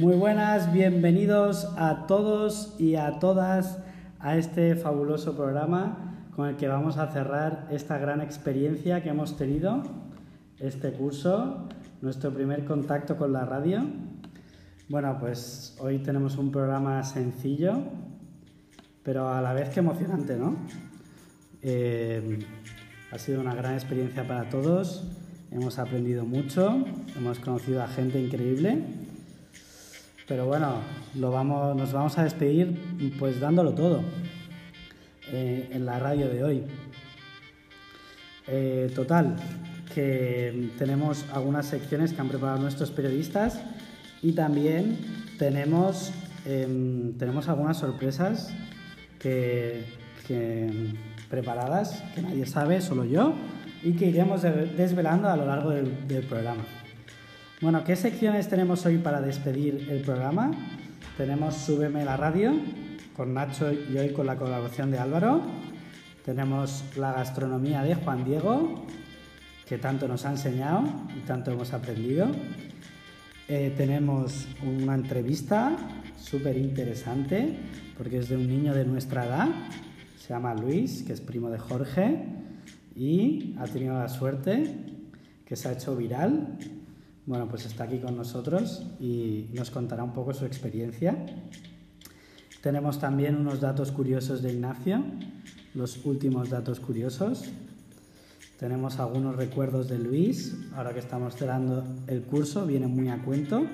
[0.00, 3.78] Muy buenas, bienvenidos a todos y a todas
[4.20, 9.36] a este fabuloso programa con el que vamos a cerrar esta gran experiencia que hemos
[9.36, 9.82] tenido,
[10.58, 11.68] este curso,
[12.00, 13.82] nuestro primer contacto con la radio.
[14.88, 17.82] Bueno, pues hoy tenemos un programa sencillo,
[19.02, 20.56] pero a la vez que emocionante, ¿no?
[21.60, 22.38] Eh,
[23.10, 25.04] ha sido una gran experiencia para todos,
[25.50, 26.82] hemos aprendido mucho,
[27.14, 29.01] hemos conocido a gente increíble,
[30.32, 30.80] pero bueno,
[31.14, 32.74] nos vamos a despedir
[33.18, 34.00] pues dándolo todo
[35.30, 36.62] eh, en la radio de hoy.
[38.46, 39.36] Eh, total,
[39.94, 43.60] que tenemos algunas secciones que han preparado nuestros periodistas
[44.22, 44.96] y también
[45.38, 46.12] tenemos,
[46.46, 48.54] em, tenemos algunas sorpresas
[49.18, 49.84] que,
[51.28, 53.34] preparadas que nadie sabe, solo yo,
[53.82, 56.64] y que iremos desvelando a lo largo del programa.
[57.62, 60.50] Bueno, ¿qué secciones tenemos hoy para despedir el programa?
[61.16, 62.56] Tenemos Súbeme la radio
[63.14, 65.42] con Nacho y hoy con la colaboración de Álvaro.
[66.24, 68.84] Tenemos la gastronomía de Juan Diego,
[69.64, 70.82] que tanto nos ha enseñado
[71.16, 72.26] y tanto hemos aprendido.
[73.46, 75.76] Eh, tenemos una entrevista
[76.18, 77.56] súper interesante
[77.96, 79.48] porque es de un niño de nuestra edad,
[80.18, 82.26] se llama Luis, que es primo de Jorge
[82.96, 84.78] y ha tenido la suerte
[85.46, 86.58] que se ha hecho viral.
[87.24, 91.24] Bueno, pues está aquí con nosotros y nos contará un poco su experiencia.
[92.60, 95.04] Tenemos también unos datos curiosos de Ignacio,
[95.74, 97.44] los últimos datos curiosos.
[98.58, 103.66] Tenemos algunos recuerdos de Luis, ahora que estamos cerrando el curso, viene muy a cuento.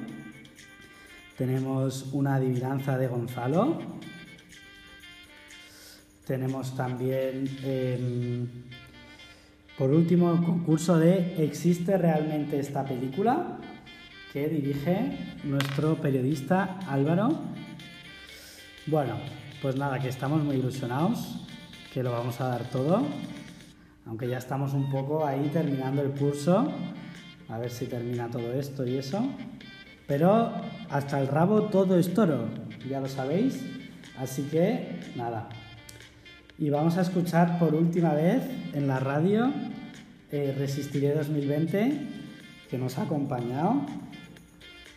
[1.38, 3.78] Tenemos una adivinanza de Gonzalo.
[6.26, 8.48] Tenemos también, em,
[9.78, 13.58] por último, el concurso de ¿Existe realmente esta película?
[14.32, 17.30] que dirige nuestro periodista Álvaro.
[18.86, 19.14] Bueno,
[19.62, 21.47] pues nada, que estamos muy ilusionados,
[21.94, 23.06] que lo vamos a dar todo
[24.08, 26.72] aunque ya estamos un poco ahí terminando el curso,
[27.48, 29.22] a ver si termina todo esto y eso.
[30.06, 30.50] Pero
[30.88, 32.48] hasta el rabo todo es toro,
[32.88, 33.62] ya lo sabéis.
[34.16, 35.50] Así que nada.
[36.60, 38.42] Y vamos a escuchar por última vez
[38.72, 39.52] en la radio
[40.32, 42.00] eh, Resistiré 2020,
[42.69, 43.86] que nos ha acompañado.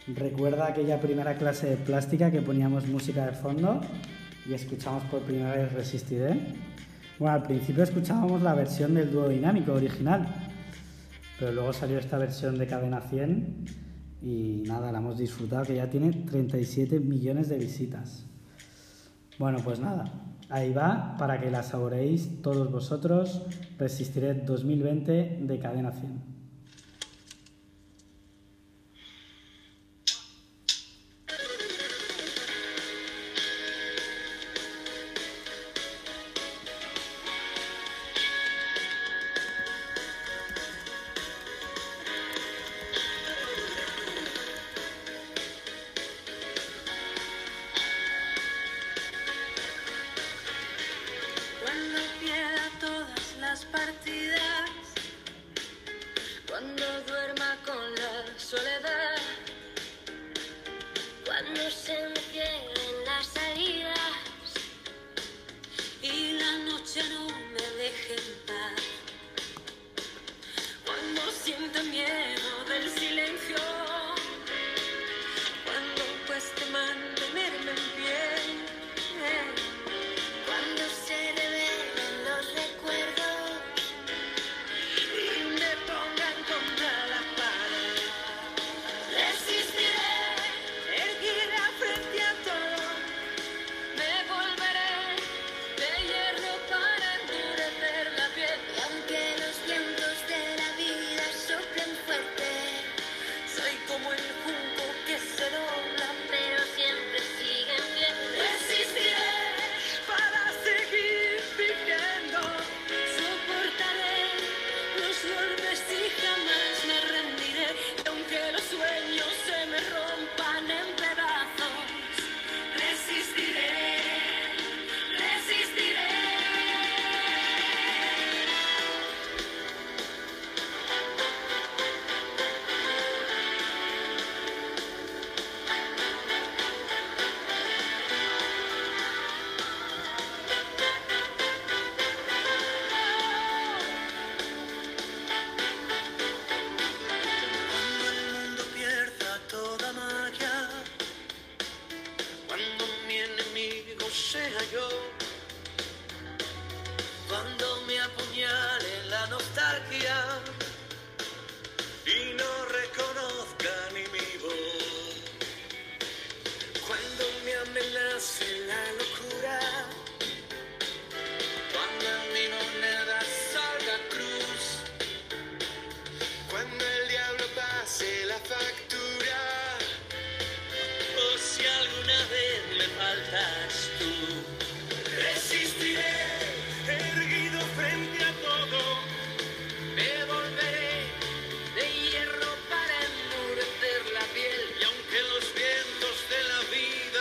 [0.08, 3.80] Recuerda aquella primera clase de plástica que poníamos música de fondo
[4.50, 6.40] y escuchamos por primera vez Resistiré.
[7.20, 10.28] Bueno, al principio escuchábamos la versión del dúo dinámico original,
[11.38, 13.66] pero luego salió esta versión de Cadena 100
[14.24, 18.26] y nada, la hemos disfrutado, que ya tiene 37 millones de visitas.
[19.38, 20.12] Bueno, pues nada,
[20.52, 23.42] ahí va para que la saboreéis todos vosotros.
[23.80, 26.31] Resistiré 2020 de Cadena 100.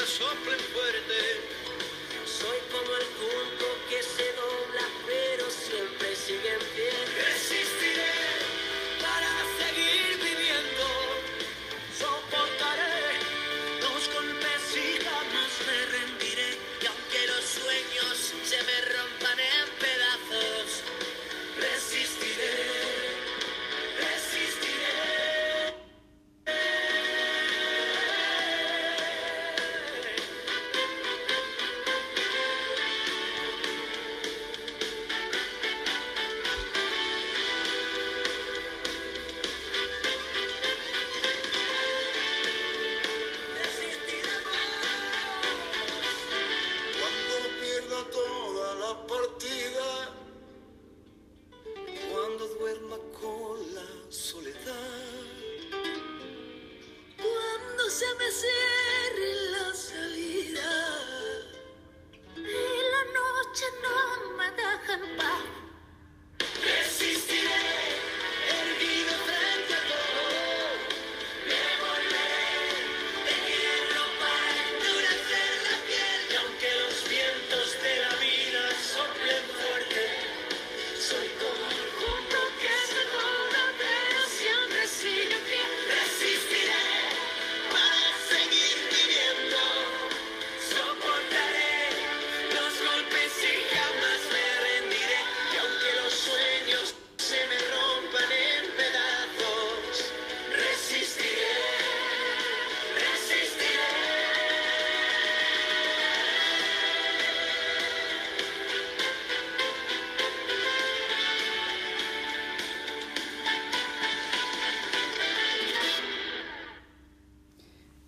[0.06, 1.18] Soplen fuerte,
[2.24, 3.39] soy como el junco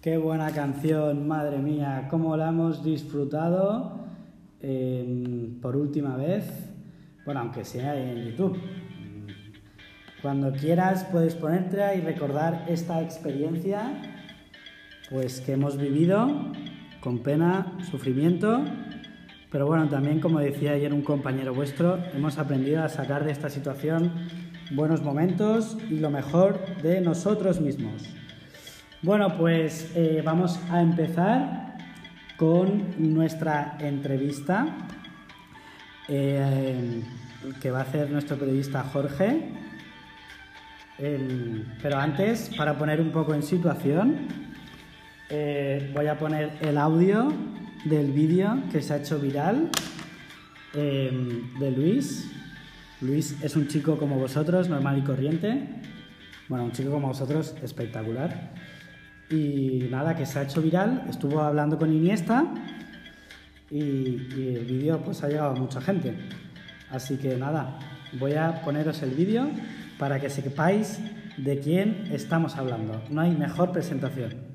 [0.03, 4.01] Qué buena canción, madre mía, cómo la hemos disfrutado
[4.61, 6.45] eh, por última vez.
[7.25, 8.59] Bueno, aunque sea en YouTube.
[10.21, 14.03] Cuando quieras puedes ponerte y recordar esta experiencia
[15.09, 16.51] pues que hemos vivido
[17.01, 18.61] con pena, sufrimiento,
[19.53, 23.51] pero bueno, también como decía ayer un compañero vuestro, hemos aprendido a sacar de esta
[23.51, 24.11] situación
[24.73, 28.03] buenos momentos y lo mejor de nosotros mismos.
[29.05, 31.77] Bueno, pues eh, vamos a empezar
[32.37, 34.77] con nuestra entrevista
[36.07, 37.03] eh,
[37.61, 39.49] que va a hacer nuestro periodista Jorge.
[41.01, 44.29] Eh, pero antes, para poner un poco en situación,
[45.29, 47.33] eh, voy a poner el audio
[47.85, 49.69] del vídeo que se ha hecho viral
[50.75, 52.31] eh, de Luis.
[53.01, 55.69] Luis es un chico como vosotros, normal y corriente.
[56.49, 58.53] Bueno, un chico como vosotros, espectacular.
[59.33, 62.45] Y nada, que se ha hecho viral, estuvo hablando con Iniesta
[63.71, 66.15] y, el vídeo pues ha llegado a mucha gente.
[66.91, 67.79] Así que nada,
[68.21, 69.49] voy a poneros el vídeo
[69.99, 71.01] para que sepáis
[71.39, 73.03] de quién estamos hablando.
[73.09, 74.52] No hay mejor presentación.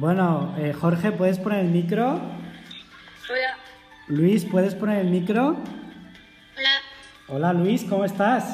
[0.00, 2.12] Bueno, eh, Jorge, ¿puedes poner el micro?
[2.14, 3.58] Hola.
[4.08, 5.48] Luis, ¿puedes poner el micro?
[5.48, 6.70] Hola.
[7.28, 8.50] Hola Luis, ¿cómo estás?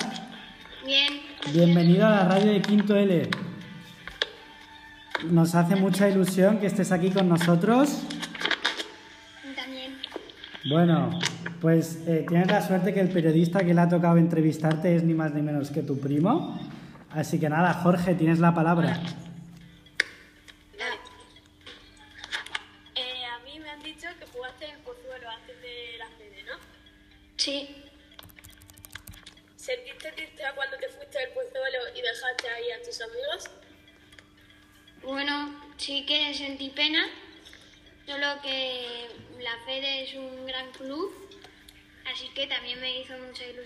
[0.84, 1.20] Bien.
[1.52, 3.30] Bienvenido a la radio de Quinto L.
[5.30, 8.02] Nos hace mucha ilusión que estés aquí con nosotros.
[9.54, 9.98] También.
[10.68, 11.16] Bueno,
[11.60, 15.14] pues eh, tienes la suerte que el periodista que le ha tocado entrevistarte es ni
[15.14, 16.58] más ni menos que tu primo.
[17.12, 19.00] Así que nada, Jorge, tienes la palabra.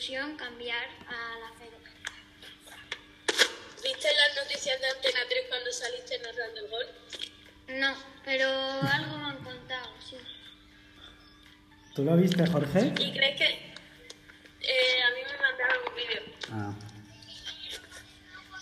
[0.09, 1.77] Cambiar a la Fede.
[3.83, 6.87] ¿Viste las noticias de Antena 3 cuando saliste narrando el gol?
[7.69, 10.17] No, pero algo me han contado, sí.
[11.95, 12.95] ¿Tú lo viste, Jorge?
[12.99, 13.75] ¿Y crees que
[14.63, 16.23] eh, a mí me mandaron un vídeo?
[16.51, 16.73] Ah,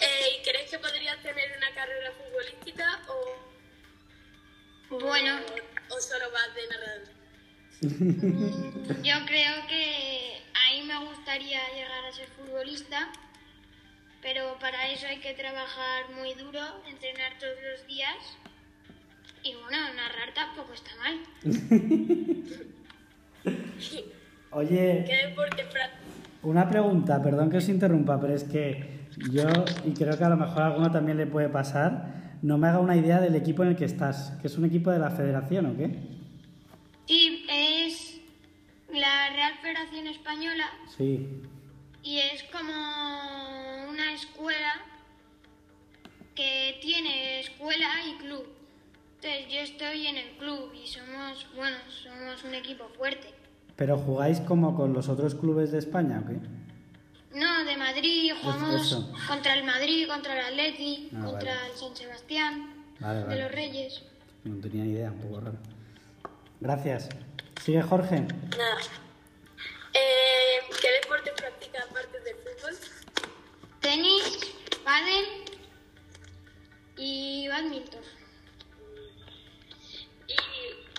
[0.01, 5.41] Eh, ¿Y crees que podrías tener una carrera futbolística o, Bueno,
[5.89, 7.09] o solo vas de narrador?
[9.05, 13.11] yo creo que a mí me gustaría llegar a ser futbolista,
[14.23, 18.37] pero para eso hay que trabajar muy duro, entrenar todos los días
[19.43, 21.19] y bueno, narrar tampoco está mal.
[24.51, 25.65] Oye, ¿Qué deporte
[26.43, 29.43] una pregunta, perdón que os interrumpa, pero es que yo,
[29.85, 32.79] y creo que a lo mejor a alguno también le puede pasar, no me haga
[32.79, 35.67] una idea del equipo en el que estás, que es un equipo de la federación
[35.67, 35.91] o qué?
[37.07, 38.21] Sí, es
[38.93, 41.43] la Real Federación Española Sí.
[42.03, 42.73] y es como
[43.99, 44.75] una escuela
[46.37, 48.47] que tiene escuela y club.
[49.17, 53.35] Entonces yo estoy en el club y somos, bueno, somos un equipo fuerte.
[53.75, 56.37] ¿Pero jugáis como con los otros clubes de España o qué?
[57.37, 61.73] No, de Madrid, jugamos contra el Madrid, contra el Atleti, Ah, contra vale.
[61.73, 63.35] el San Sebastián, Vale, vale.
[63.35, 64.03] de los Reyes.
[64.45, 65.59] No tenía ni idea, un poco raro.
[66.61, 67.09] Gracias.
[67.65, 68.21] Sigue Jorge.
[68.21, 68.79] Nada.
[69.93, 72.75] Eh, ¿Qué deporte practicas aparte del fútbol?
[73.89, 74.39] Tenis,
[74.85, 75.25] pádel
[76.99, 78.03] y badminton.
[80.27, 80.37] ¿Y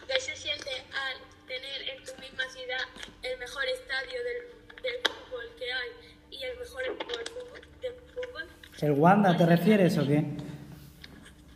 [0.07, 2.81] qué se siente al tener en tu misma ciudad
[3.21, 5.89] el mejor estadio del, del fútbol que hay
[6.31, 7.61] y el mejor fútbol?
[7.79, 8.47] del fútbol?
[8.81, 10.23] ¿El Wanda te refieres o qué?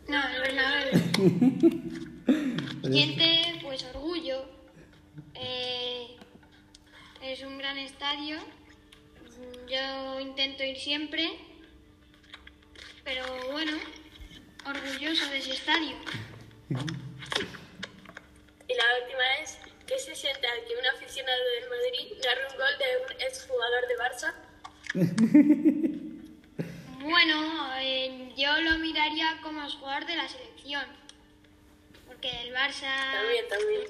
[0.06, 0.92] No, el Bernabéu.
[2.92, 4.44] Siente pues orgullo.
[5.34, 6.16] Eh,
[7.22, 8.38] es un gran estadio.
[9.68, 11.38] Yo intento ir siempre.
[13.04, 13.72] Pero bueno,
[14.66, 15.96] orgulloso de ese estadio.
[18.68, 22.56] Y la última es, ¿qué se siente al que un aficionado del Madrid narre un
[22.56, 24.34] gol de un exjugador de Barça?
[27.04, 30.86] Bueno, eh, yo lo miraría como jugador de la selección.
[32.06, 33.82] Porque el Barça También, también.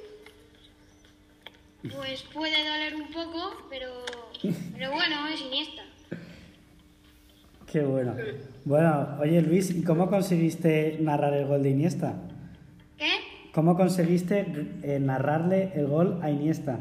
[1.96, 4.04] pues puede doler un poco, pero,
[4.74, 5.82] pero bueno, es Iniesta.
[7.70, 8.14] Qué bueno.
[8.64, 12.14] Bueno, oye Luis, ¿y cómo conseguiste narrar el gol de Iniesta?
[12.96, 13.10] ¿Qué?
[13.52, 14.46] ¿Cómo conseguiste
[14.82, 16.78] eh, narrarle el gol a Iniesta?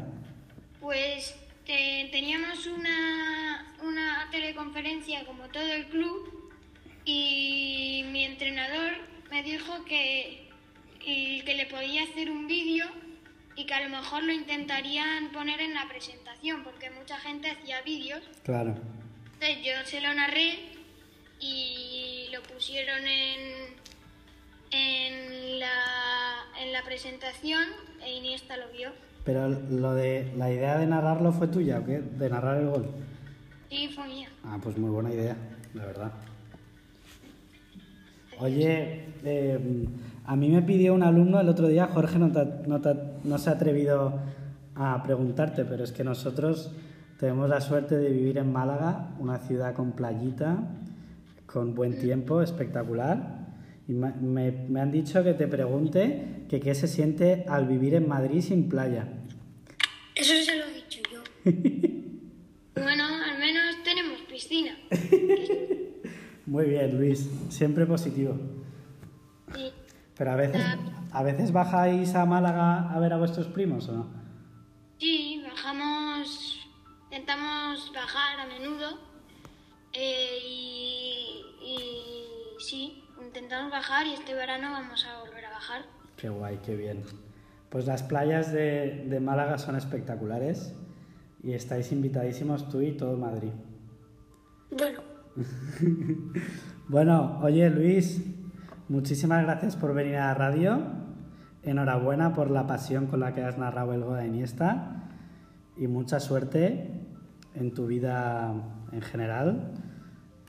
[0.80, 1.34] Pues
[1.66, 6.52] te- teníamos una, una teleconferencia como todo el club
[7.04, 8.92] y mi entrenador
[9.30, 10.48] me dijo que,
[11.04, 12.86] y que le podía hacer un vídeo
[13.56, 16.23] y que a lo mejor lo intentarían poner en la presentación
[16.64, 18.20] porque mucha gente hacía vídeos.
[18.42, 18.74] Claro.
[19.34, 20.54] Entonces yo se lo narré
[21.40, 23.74] y lo pusieron en,
[24.70, 25.72] en, la,
[26.62, 27.62] en la presentación
[28.02, 28.90] e Iniesta lo vio.
[29.24, 32.00] Pero lo de la idea de narrarlo fue tuya, ¿o qué?
[32.00, 32.90] De narrar el gol.
[33.70, 34.28] Sí, fue mía.
[34.44, 35.36] Ah, pues muy buena idea,
[35.72, 36.12] la verdad.
[38.38, 39.58] Oye, eh,
[40.26, 43.38] a mí me pidió un alumno el otro día, Jorge no, te- no te- no
[43.38, 44.20] se ha atrevido
[44.74, 46.72] a preguntarte, pero es que nosotros
[47.18, 50.58] tenemos la suerte de vivir en Málaga, una ciudad con playita,
[51.46, 53.44] con buen tiempo, espectacular.
[53.86, 58.08] Y me, me- han dicho que te pregunte que qué se siente al vivir en
[58.08, 59.06] Madrid sin playa.
[60.16, 61.22] Eso se lo he dicho yo.
[62.82, 64.72] bueno, al menos tenemos piscina.
[66.46, 68.36] Muy bien, Luis, siempre positivo.
[69.54, 69.70] Sí.
[70.16, 70.62] Pero a veces,
[71.12, 74.23] a veces bajáis a Málaga a ver a vuestros primos, ¿o no?
[77.14, 78.98] Intentamos bajar a menudo
[79.92, 85.82] eh, y, y sí, intentamos bajar y este verano vamos a volver a bajar.
[86.16, 87.04] Qué guay, qué bien.
[87.70, 90.74] Pues las playas de, de Málaga son espectaculares
[91.40, 93.52] y estáis invitadísimos tú y todo Madrid.
[94.72, 95.00] Bueno,
[96.88, 98.24] Bueno, oye Luis,
[98.88, 100.82] muchísimas gracias por venir a la radio.
[101.62, 105.12] Enhorabuena por la pasión con la que has narrado el gol de Iniesta
[105.76, 107.03] y mucha suerte
[107.54, 108.54] en tu vida
[108.92, 109.72] en general.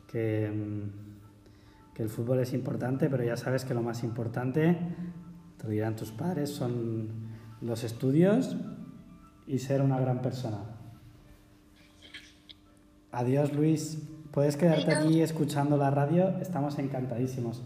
[0.07, 1.05] Que, mm,
[1.95, 4.77] que el fútbol es importante, pero ya sabes que lo más importante,
[5.57, 7.09] te lo dirán tus padres, son
[7.61, 8.57] los estudios
[9.47, 10.59] y ser una gran persona.
[13.13, 13.97] Adiós Luis,
[14.31, 17.63] puedes quedarte aquí escuchando la radio, estamos encantadísimos.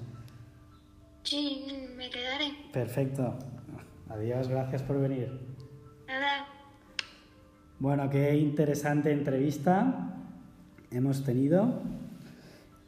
[1.23, 1.65] sí,
[1.97, 2.53] me quedaré.
[2.71, 3.33] Perfecto.
[4.09, 5.39] Adiós, gracias por venir.
[6.07, 6.47] Nada,
[7.79, 10.11] Bueno, qué interesante entrevista
[10.91, 11.75] hemos tenido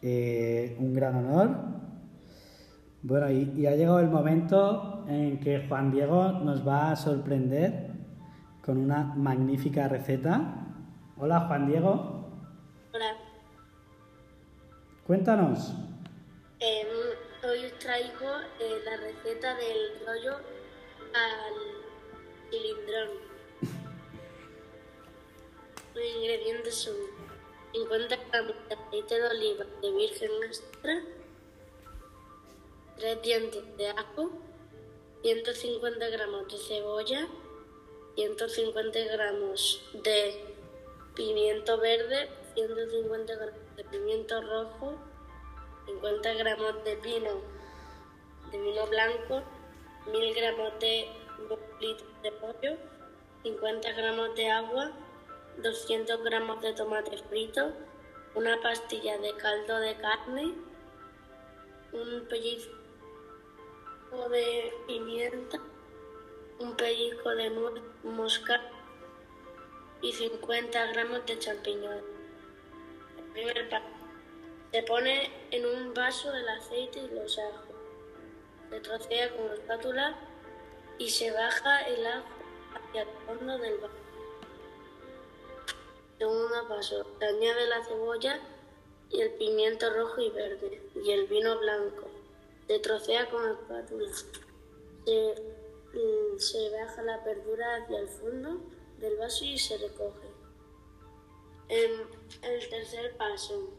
[0.01, 1.49] eh, un gran honor.
[3.01, 7.89] Bueno, y, y ha llegado el momento en que Juan Diego nos va a sorprender
[8.61, 10.55] con una magnífica receta.
[11.17, 12.29] Hola Juan Diego,
[12.93, 13.13] Hola.
[15.07, 15.73] cuéntanos.
[16.59, 16.87] Em,
[17.49, 18.29] hoy os traigo
[18.59, 20.35] eh, la receta del rollo
[21.13, 23.30] al cilindrón.
[25.93, 26.95] Los ingredientes son
[27.73, 31.03] 50 gramos de aceite de oliva de virgen extra,
[32.97, 34.31] 3 dientes de ajo,
[35.21, 37.27] 150 gramos de cebolla,
[38.15, 40.55] 150 gramos de
[41.13, 44.95] pimiento verde, 150 gramos de pimiento rojo,
[45.87, 47.41] 50 gramos de vino,
[48.49, 49.43] de vino blanco,
[50.07, 51.07] 1000 gramos de
[52.23, 52.77] de pollo,
[53.43, 54.91] 50 gramos de agua,
[55.57, 57.73] 200 gramos de tomate frito,
[58.35, 60.53] una pastilla de caldo de carne,
[61.91, 62.69] un pellizco
[64.29, 65.59] de pimienta,
[66.59, 67.51] un pellizco de
[68.03, 68.71] moscada
[70.01, 72.03] y 50 gramos de champiñones.
[73.17, 73.85] El primer paso.
[74.71, 77.75] Se pone en un vaso el aceite y los ajos.
[78.69, 80.15] Se trocea con la espátula
[80.97, 82.25] y se baja el ajo
[82.73, 84.00] hacia el fondo del vaso.
[86.21, 87.03] Segundo paso.
[87.17, 88.39] Se añade la cebolla
[89.09, 92.09] y el pimiento rojo y verde y el vino blanco.
[92.67, 94.07] Se trocea con la espátula.
[95.03, 95.33] Se,
[95.93, 98.61] mm, se baja la verdura hacia el fondo
[98.99, 100.27] del vaso y se recoge.
[101.69, 101.91] En
[102.43, 103.71] el tercer paso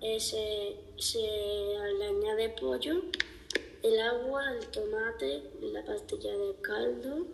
[0.00, 3.00] eh, se, se le añade pollo,
[3.84, 7.28] el agua, el tomate, la pastilla de caldo,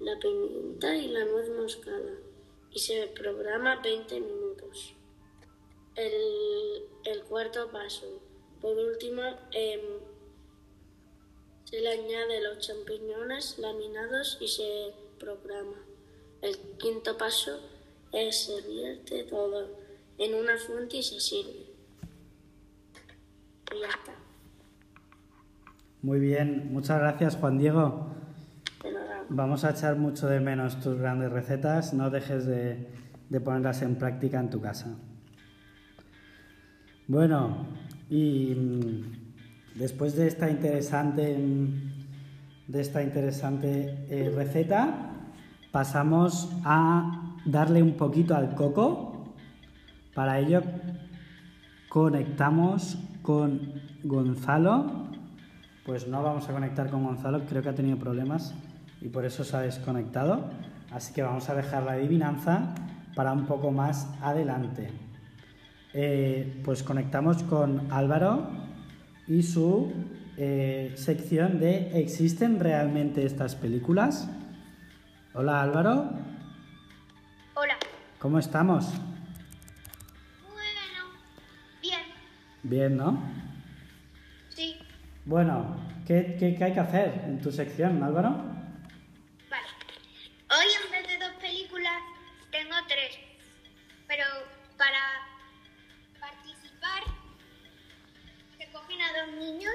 [0.00, 2.25] la pimienta y la nuez moscada.
[2.76, 4.94] Y se programa 20 minutos.
[5.94, 6.12] El,
[7.06, 8.20] el cuarto paso.
[8.60, 9.80] Por último, em,
[11.64, 15.86] se le añade los champiñones laminados y se programa.
[16.42, 17.60] El quinto paso
[18.12, 19.70] es se todo
[20.18, 21.64] en una fuente y se sirve.
[23.74, 24.14] Y ya está.
[26.02, 28.15] Muy bien, muchas gracias Juan Diego.
[29.28, 32.88] Vamos a echar mucho de menos tus grandes recetas, no dejes de,
[33.28, 34.96] de ponerlas en práctica en tu casa.
[37.08, 37.66] Bueno,
[38.08, 45.12] y mm, después de esta interesante, mm, de esta interesante eh, receta,
[45.72, 49.34] pasamos a darle un poquito al coco.
[50.14, 50.62] Para ello
[51.88, 53.72] conectamos con
[54.04, 55.08] Gonzalo.
[55.84, 58.54] Pues no vamos a conectar con Gonzalo, creo que ha tenido problemas
[59.06, 60.50] y por eso se ha desconectado.
[60.90, 62.74] Así que vamos a dejar la adivinanza
[63.14, 64.90] para un poco más adelante.
[65.94, 68.48] Eh, pues conectamos con Álvaro
[69.28, 69.92] y su
[70.36, 74.28] eh, sección de ¿Existen realmente estas películas?
[75.34, 76.10] Hola Álvaro,
[77.54, 77.74] Hola.
[78.18, 78.88] ¿cómo estamos?
[80.52, 81.02] Bueno.
[81.80, 82.00] Bien.
[82.64, 83.20] Bien, ¿no?
[84.48, 84.76] Sí.
[85.24, 88.56] Bueno, ¿qué, qué- qué hay que hacer en tu sección, Álvaro?
[99.36, 99.72] Niños,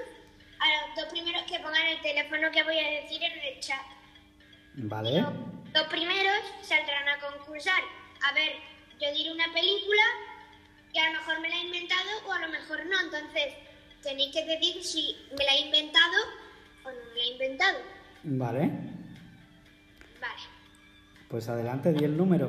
[0.60, 3.82] a los dos primeros que pongan el teléfono que voy a decir en el chat.
[4.76, 5.22] Vale.
[5.22, 5.34] Los,
[5.74, 7.82] los primeros saldrán a concursar.
[8.24, 8.54] A ver,
[9.00, 10.04] yo diré una película
[10.94, 13.00] que a lo mejor me la he inventado o a lo mejor no.
[13.00, 13.54] Entonces,
[14.04, 16.18] tenéis que decir si me la he inventado
[16.84, 17.80] o no me la he inventado.
[18.24, 18.60] Vale.
[20.20, 20.44] Vale.
[21.30, 22.48] Pues adelante, di el número.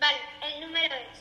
[0.00, 0.18] Vale,
[0.54, 1.17] el número es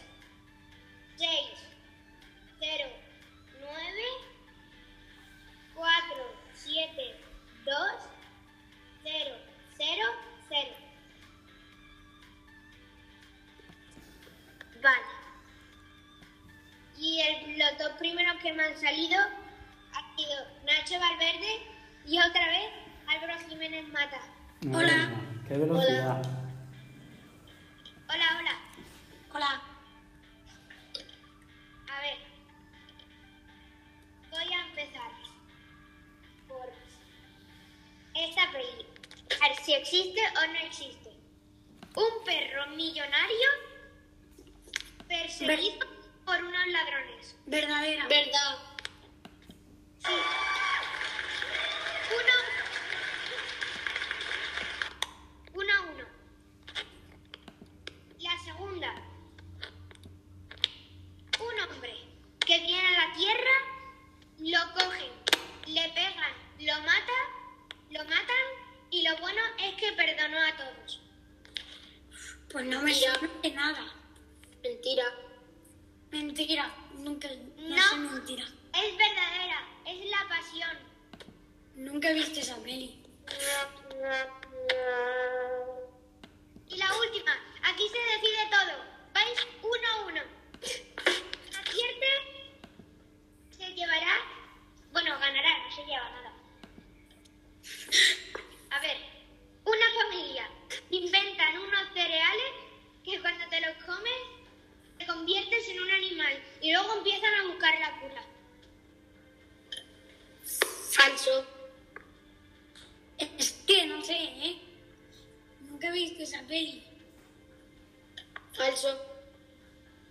[18.48, 21.64] que me han salido han sido Nacho Valverde
[22.06, 22.70] y otra vez
[23.08, 24.22] Álvaro Jiménez Mata.
[24.62, 25.10] Mía,
[25.50, 26.22] ¡Qué velocidad!
[26.22, 26.37] Hola,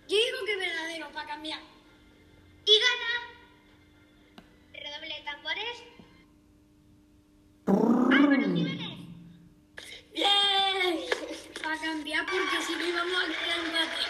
[0.07, 1.59] Yo digo que es verdadero para cambiar.
[2.65, 3.11] Y gana.
[4.71, 5.83] Redoble de tambores.
[7.67, 8.99] Álvaro Jiménez.
[10.15, 10.99] ¡Bien!
[11.61, 14.01] Para cambiar porque si no íbamos a quedar empate.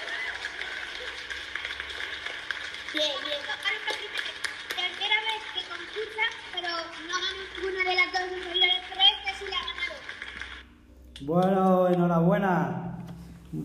[2.93, 3.41] Bien, bien.
[3.65, 4.37] Álvaro Jiménez.
[4.69, 6.69] Tercera vez que concursa, pero
[7.07, 9.97] no gana ninguna de las dos anteriores, pero este sí la ha ganado.
[11.21, 12.53] Bueno, enhorabuena.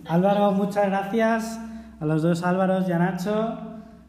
[0.06, 1.61] Álvaro, muchas gracias
[2.02, 3.58] a los dos Álvaros y a Nacho.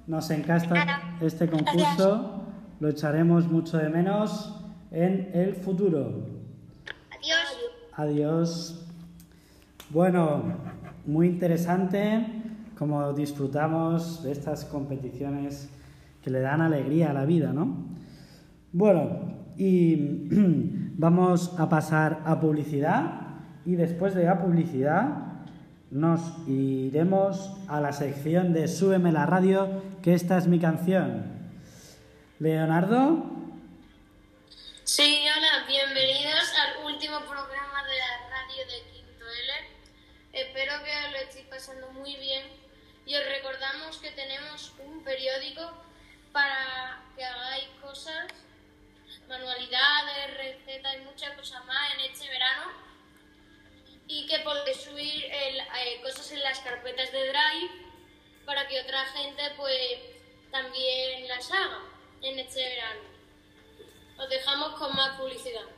[0.07, 2.41] Nos encanta este concurso.
[2.79, 6.25] Lo echaremos mucho de menos en el futuro.
[7.11, 7.59] Adiós.
[7.95, 8.85] Adiós.
[9.91, 10.41] Bueno,
[11.05, 12.25] muy interesante
[12.75, 15.69] como disfrutamos de estas competiciones
[16.23, 17.77] que le dan alegría a la vida, ¿no?
[18.71, 20.29] Bueno, y
[20.97, 23.19] vamos a pasar a publicidad
[23.65, 25.32] y después de la publicidad
[25.93, 31.23] nos iremos a la sección de Súbeme la radio, que esta es mi canción.
[32.39, 33.29] Leonardo,
[34.83, 39.53] Sí, hola, bienvenidos al último programa de la radio de Quinto L.
[40.33, 42.43] Espero que os lo estéis pasando muy bien
[43.05, 45.61] y os recordamos que tenemos un periódico
[46.31, 48.27] para que hagáis cosas,
[49.29, 52.92] manualidades, recetas y muchas cosas más en este verano
[54.07, 57.71] y que podéis subir eh, cosas en las carpetas de Drive
[58.45, 59.99] para que otra gente pues
[60.51, 61.81] también las haga
[62.21, 63.01] en este verano.
[64.17, 65.72] Os dejamos con más publicidad.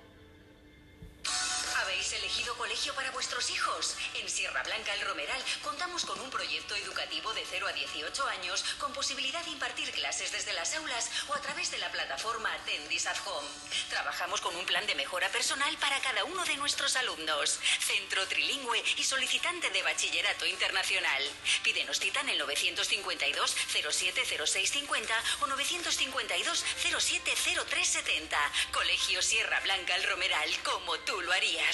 [1.81, 3.95] ¿Habéis elegido colegio para vuestros hijos?
[4.13, 8.63] En Sierra Blanca El Romeral contamos con un proyecto educativo de 0 a 18 años
[8.79, 13.07] con posibilidad de impartir clases desde las aulas o a través de la plataforma Atendis
[13.07, 13.47] at Home.
[13.89, 17.59] Trabajamos con un plan de mejora personal para cada uno de nuestros alumnos.
[17.79, 21.23] Centro trilingüe y solicitante de bachillerato internacional.
[21.63, 28.37] Pídenos cita en el 952 070650 o 952 070370.
[28.71, 31.64] Colegio Sierra Blanca El Romeral, como tú lo harías.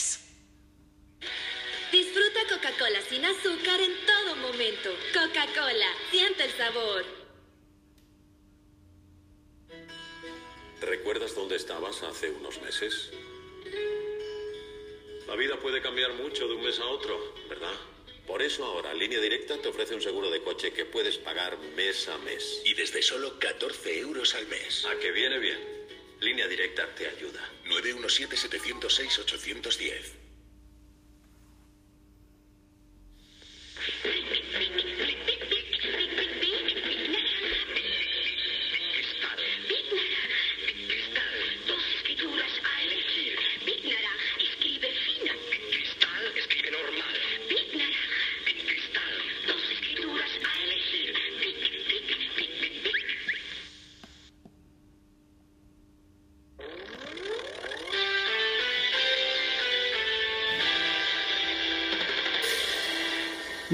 [1.91, 4.89] Disfruta Coca-Cola sin azúcar en todo momento.
[5.13, 7.05] Coca-Cola, siente el sabor.
[10.79, 13.11] ¿Recuerdas dónde estabas hace unos meses?
[15.27, 17.75] La vida puede cambiar mucho de un mes a otro, ¿verdad?
[18.25, 22.07] Por eso ahora Línea Directa te ofrece un seguro de coche que puedes pagar mes
[22.07, 22.61] a mes.
[22.65, 24.85] Y desde solo 14 euros al mes.
[24.85, 25.80] ¿A que viene bien?
[26.21, 27.41] Línea Directa te ayuda.
[27.65, 30.20] 917-706-810.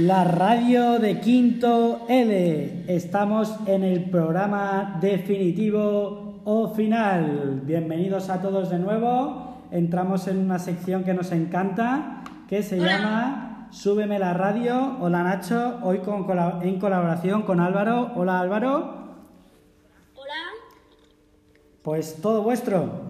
[0.07, 2.85] La radio de Quinto L.
[2.87, 7.59] Estamos en el programa definitivo o final.
[7.65, 9.67] Bienvenidos a todos de nuevo.
[9.69, 14.95] Entramos en una sección que nos encanta, que se llama Súbeme la radio.
[15.01, 16.25] Hola Nacho, hoy con,
[16.61, 18.13] en colaboración con Álvaro.
[18.15, 19.17] Hola Álvaro.
[20.15, 20.41] Hola.
[21.81, 23.01] Pues todo vuestro.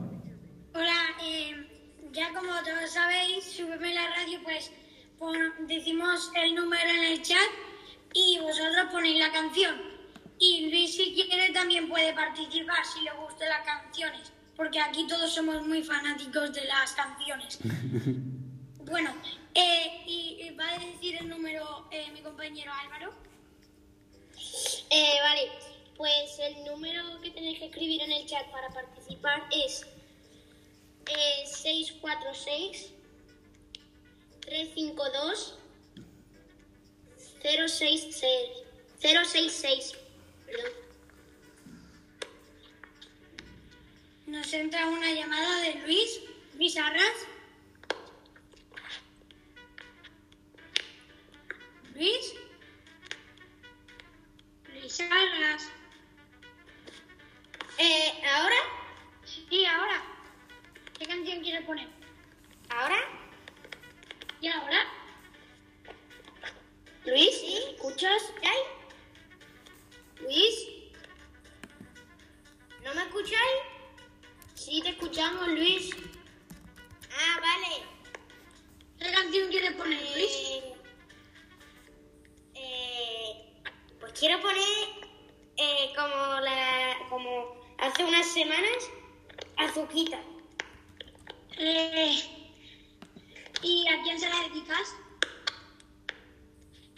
[0.74, 1.64] Hola, eh,
[2.12, 4.72] ya como todos sabéis, súbeme la radio, pues
[5.20, 7.50] pon- decimos el número en el chat
[8.14, 9.76] y vosotros ponéis la canción.
[10.40, 15.34] Y Luis, si quiere, también puede participar si le gustan las canciones, porque aquí todos
[15.34, 17.58] somos muy fanáticos de las canciones.
[18.86, 19.14] bueno,
[19.56, 23.14] eh, y, y va a decir el número eh, mi compañero Álvaro.
[24.90, 25.52] Eh, vale,
[25.98, 29.86] pues el número que tenéis que escribir en el chat para participar es
[31.08, 32.94] eh, 646
[34.48, 35.58] 352
[37.44, 38.24] 066.
[39.00, 39.98] 066.
[40.46, 40.72] Perdón.
[44.28, 46.22] Nos entra una llamada de Luis,
[46.56, 47.28] Luis Arras.
[51.94, 52.34] Luis.
[54.74, 55.70] Luis Arras.
[57.78, 58.56] Eh, ¿Ahora?
[59.26, 60.04] Sí, ahora.
[60.98, 61.88] ¿Qué canción quieres poner?
[62.70, 63.27] ¿Ahora?
[64.42, 64.86] ¿Y ahora?
[67.06, 67.42] ¿Luis?
[67.74, 68.22] ¿Escuchas?
[68.40, 68.58] ¿Qué hay?
[70.22, 70.68] ¿Luis?
[72.84, 73.62] ¿No me escucháis?
[74.54, 75.90] Sí, te escuchamos, Luis.
[77.12, 77.84] Ah, vale.
[79.00, 80.32] ¿Qué canción quieres poner, Luis?
[80.32, 80.76] Eh,
[82.56, 83.54] eh,
[84.00, 84.64] pues quiero poner
[85.58, 88.90] eh, como la como hace unas semanas
[89.58, 90.20] Azuquita.
[91.58, 92.37] Eh,
[93.62, 94.96] ¿Y a quién se la dedicas?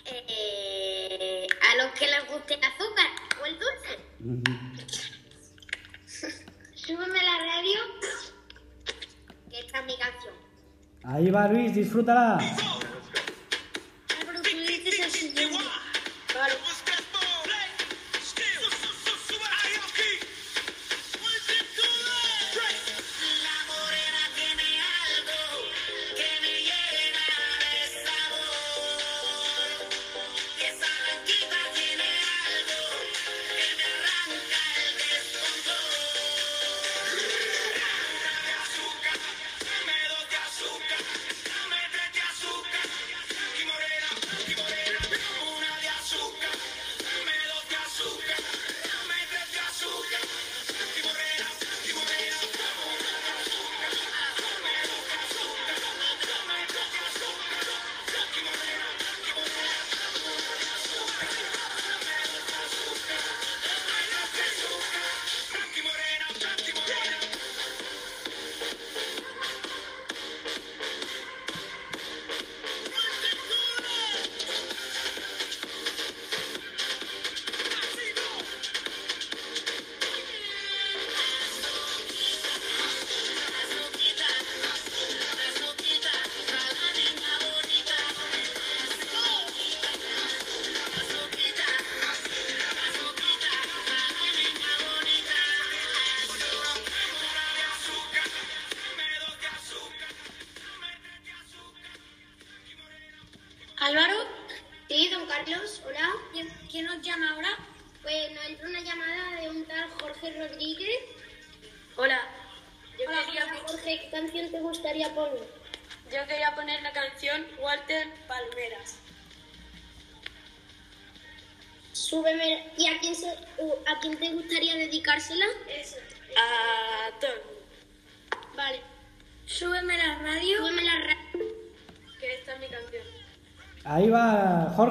[0.06, 3.08] Eh, a los que les guste el azúcar
[3.41, 4.00] o el dulce.
[6.76, 7.80] Súbeme la radio.
[9.50, 10.34] Que esta es mi canción.
[11.04, 12.38] Ahí va Luis, disfrútala.
[14.19, 15.58] Álvaro, tú dices el siguiente.
[16.36, 16.56] Vale.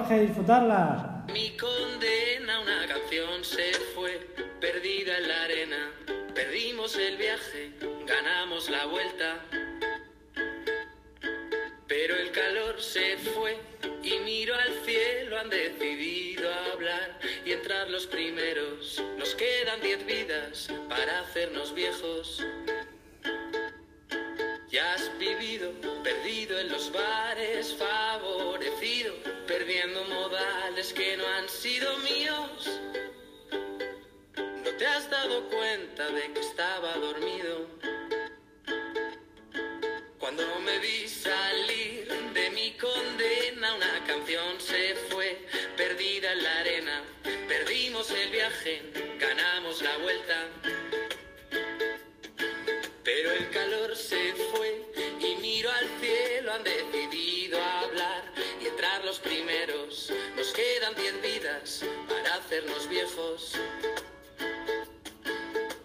[0.09, 1.25] Jorge, disfrutarla.
[1.35, 4.27] Mi condena, una canción se fue,
[4.59, 5.91] perdida en la arena.
[6.35, 7.73] Perdimos el viaje,
[8.07, 9.37] ganamos la vuelta.
[29.69, 32.71] Perdiendo modales que no han sido míos.
[34.65, 37.69] No te has dado cuenta de que estaba dormido.
[40.19, 47.05] Cuando me vi salir de mi condena, una canción se fue, perdida en la arena.
[47.47, 50.47] Perdimos el viaje, ganamos la vuelta.
[53.05, 54.83] Pero el calor se fue
[55.21, 57.18] y miro al cielo, han decidido
[59.19, 60.13] primeros.
[60.37, 63.53] Nos quedan diez vidas para hacernos viejos.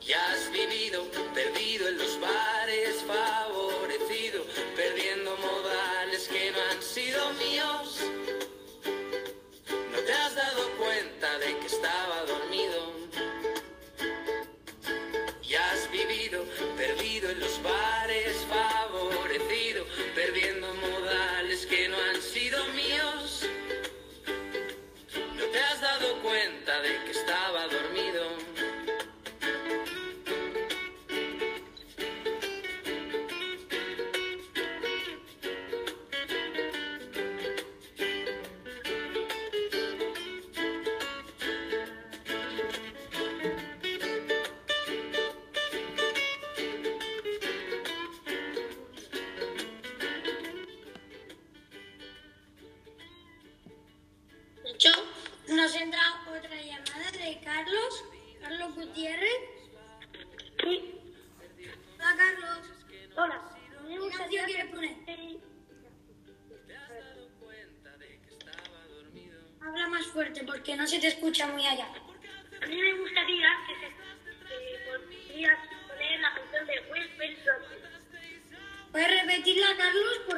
[0.02, 8.00] Ya has vivido, perdido en los bares, favorecido, perdiendo modales que no han sido míos.
[9.91, 12.93] No te has dado cuenta de que estaba dormido.
[15.43, 16.43] Ya has vivido,
[16.78, 17.92] perdido en los bares,
[26.63, 27.22] cuenta de que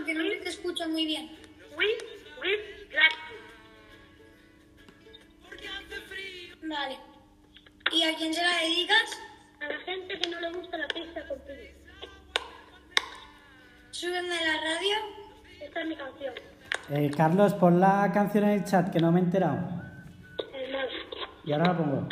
[0.06, 1.32] porque no te escucho muy bien.
[1.76, 2.04] With,
[2.42, 2.60] with
[2.92, 3.42] gratitude.
[6.68, 6.98] Vale.
[7.92, 9.20] ¿Y a quién se la dedicas?
[9.62, 11.72] A la gente que no le gusta la pizza con piña.
[13.92, 14.96] Súbeme la radio.
[15.62, 16.34] Esta es mi canción.
[16.90, 19.58] Eh, Carlos, pon la canción en el chat que no me he enterado.
[20.54, 22.08] Eh, el y ahora la pongo.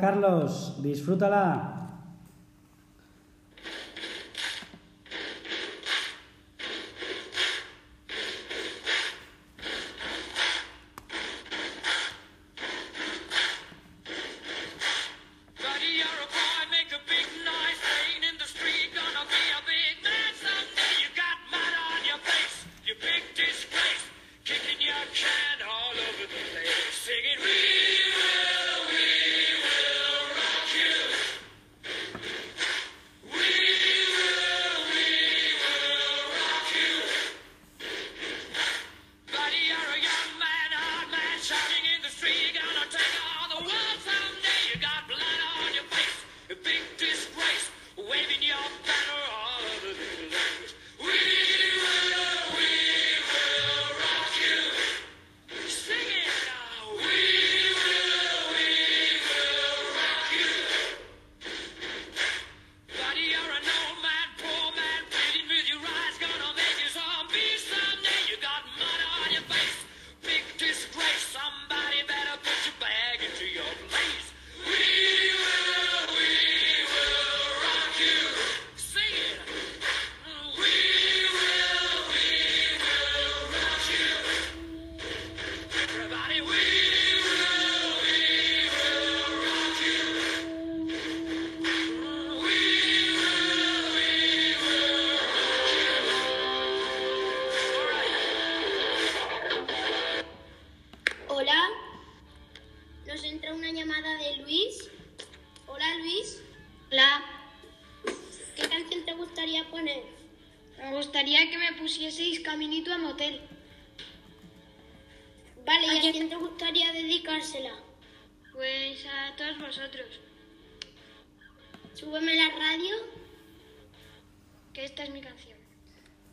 [0.00, 1.75] Carlos, disfrútala.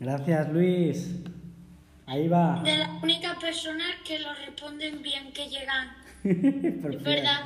[0.03, 1.15] Gracias, Luis.
[2.07, 2.61] Ahí va.
[2.61, 5.95] De las únicas personas que lo responden bien, que llegan.
[6.93, 7.39] es verdad.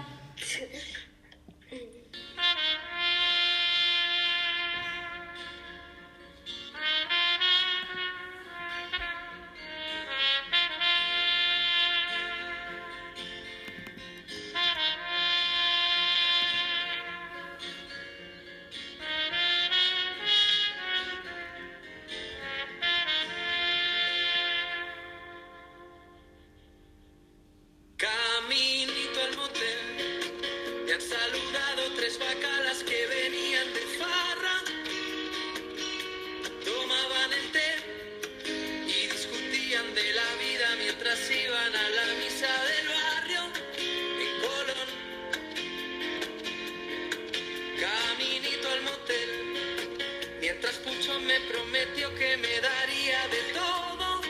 [51.19, 54.21] me prometió que me daría de todo,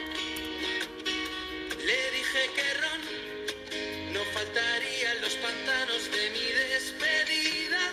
[1.86, 7.92] le dije que ron no faltaría en los pantanos de mi despedida.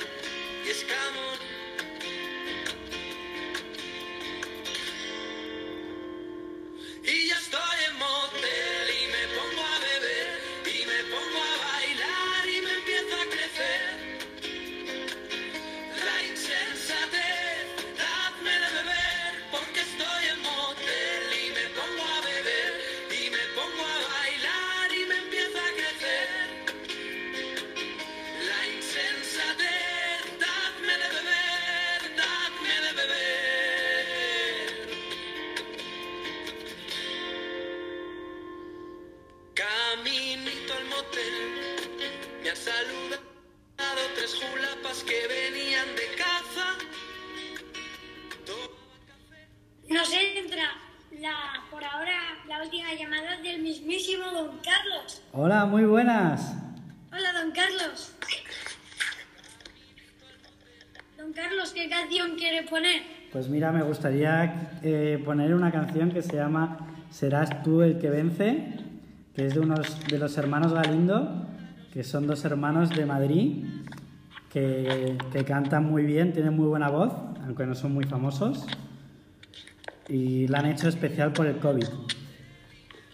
[0.64, 1.23] Y escamo
[55.36, 56.54] Hola, muy buenas.
[57.10, 58.12] Hola, Don Carlos.
[61.18, 63.02] Don Carlos, ¿qué canción quiere poner?
[63.32, 66.78] Pues mira, me gustaría eh, poner una canción que se llama
[67.10, 68.74] Serás tú el que vence,
[69.34, 71.48] que es de unos de los hermanos Galindo,
[71.92, 73.64] que son dos hermanos de Madrid,
[74.52, 77.12] que, que cantan muy bien, tienen muy buena voz,
[77.44, 78.66] aunque no son muy famosos,
[80.08, 81.88] y la han hecho especial por el COVID.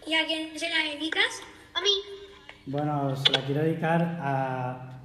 [0.05, 1.41] ¿Y a quién se la dedicas?
[1.73, 2.10] A mí.
[2.65, 4.99] Bueno, se la quiero dedicar a,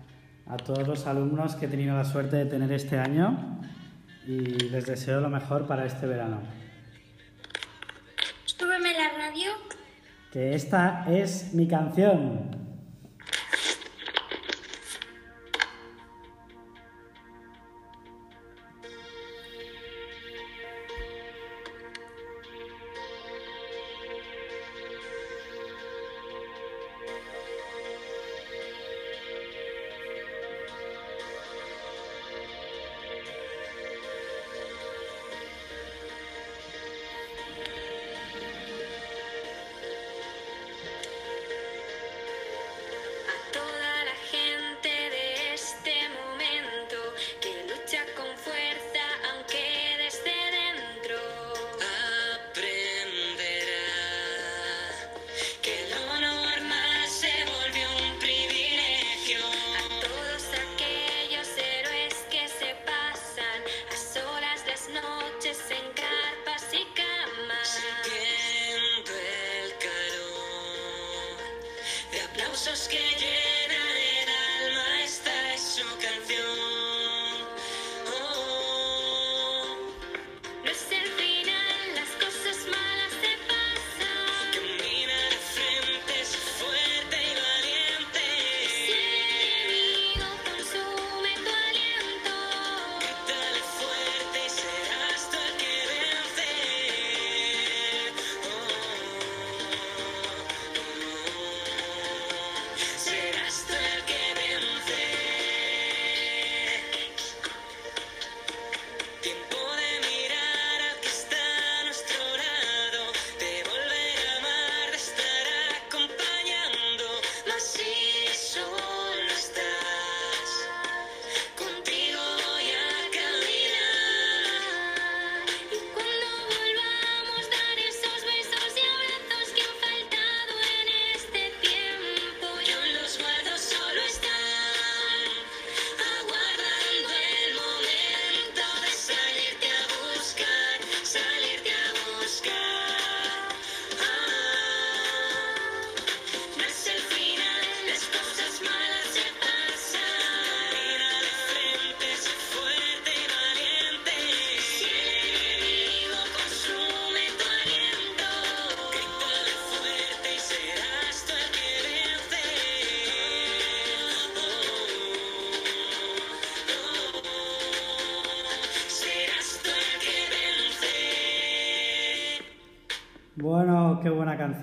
[0.46, 3.60] a todos los alumnos que he tenido la suerte de tener este año
[4.26, 6.40] y les deseo lo mejor para este verano.
[8.44, 9.50] Súbeme la radio.
[10.32, 12.65] Que esta es mi canción.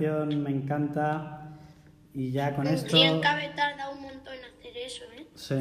[0.04, 1.40] Canción, me encanta.
[2.14, 2.96] Y ya con esto...
[2.96, 5.28] El cabe tarda un montón hacer eso, ¿eh?
[5.36, 5.56] Sí.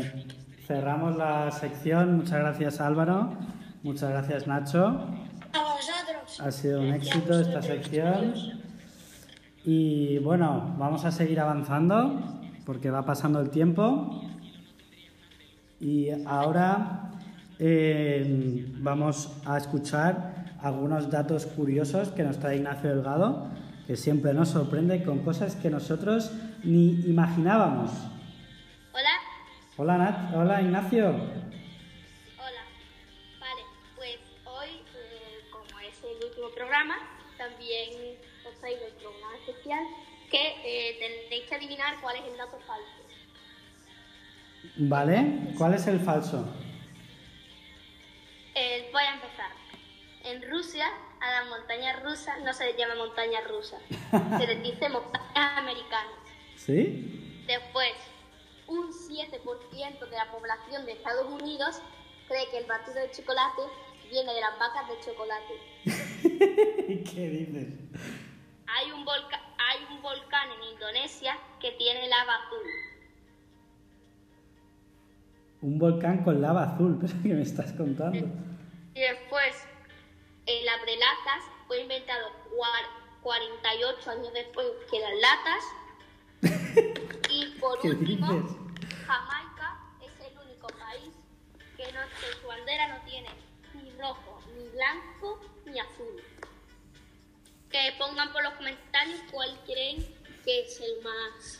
[0.66, 2.16] Cerramos la sección.
[2.16, 3.36] Muchas gracias Álvaro.
[3.82, 4.86] Muchas gracias Nacho.
[5.52, 6.40] A vosotros.
[6.40, 8.34] Ha sido un éxito esta sección.
[9.64, 14.22] Y bueno, vamos a seguir avanzando porque va pasando el tiempo.
[15.80, 17.10] Y ahora
[17.58, 23.48] eh, vamos a escuchar algunos datos curiosos que nos trae Ignacio Delgado,
[23.92, 26.30] que siempre nos sorprende con cosas que nosotros
[26.64, 27.90] ni imaginábamos.
[28.90, 29.10] Hola.
[29.76, 30.34] Hola, Nat.
[30.34, 31.08] Hola Ignacio.
[31.10, 32.62] Hola.
[33.38, 33.62] Vale,
[33.94, 34.16] pues
[34.46, 36.94] hoy, eh, como es el último programa,
[37.36, 38.16] también
[38.48, 39.84] os traigo el programa especial
[40.30, 42.96] que eh, tendréis que adivinar cuál es el dato falso.
[44.76, 45.52] Vale.
[45.58, 46.48] ¿Cuál es el falso?
[48.54, 49.50] Eh, voy a empezar.
[50.24, 50.86] En Rusia,
[51.22, 53.80] a las montañas rusas no se les llama montañas rusas,
[54.38, 56.12] se les dice montañas americanas.
[56.56, 57.44] ¿Sí?
[57.46, 57.92] Después,
[58.66, 61.80] un 7% de la población de Estados Unidos
[62.28, 63.62] cree que el batido de chocolate
[64.10, 65.54] viene de las vacas de chocolate.
[67.12, 67.68] ¿Qué dices?
[68.66, 72.66] Hay un, volca- hay un volcán en Indonesia Indonesia que tiene lava azul.
[75.62, 78.26] Un volcán con lava azul, pero ¿qué me estás contando?
[78.94, 79.54] Y después,
[80.46, 82.51] el abrelatas fue inventado cuar-
[83.22, 85.64] 48 años después que las latas.
[87.30, 88.56] y por ¿Qué último, dices?
[89.06, 91.12] Jamaica es el único país
[91.76, 93.28] que, no, que su bandera no tiene
[93.74, 96.22] ni rojo, ni blanco, ni azul.
[97.70, 100.04] Que pongan por los comentarios cuál creen
[100.44, 101.58] que es el más...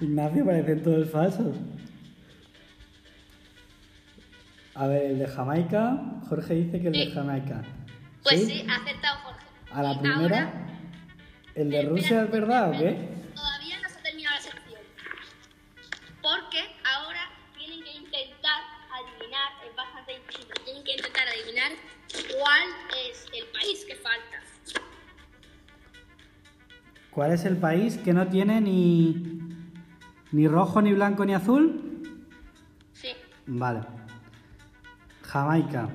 [0.00, 1.56] Ignacio parecen todos falsos.
[4.74, 6.20] A ver, el de Jamaica.
[6.28, 7.10] Jorge dice que el de.
[7.10, 7.62] Jamaica.
[8.22, 8.46] Pues ¿Sí?
[8.46, 9.46] sí, ha acertado Jorge.
[9.72, 10.20] ¿A la primera?
[10.20, 10.68] ahora-
[11.54, 13.08] ¿El de Rusia es verdad o qué?
[13.34, 14.80] Todavía no se ha terminado la sección.
[16.22, 16.58] Porque
[16.94, 17.20] ahora
[17.58, 18.60] tienen que intentar
[18.94, 21.72] adivinar, es bastante difícil, tienen que intentar adivinar
[22.38, 22.68] cuál
[23.10, 24.38] es el país que falta.
[27.10, 29.38] ¿Cuál es el país que no tiene ni,
[30.30, 32.16] ni rojo, ni blanco, ni azul?
[32.94, 33.08] Sí.
[33.46, 33.80] Vale.
[35.22, 35.90] Jamaica.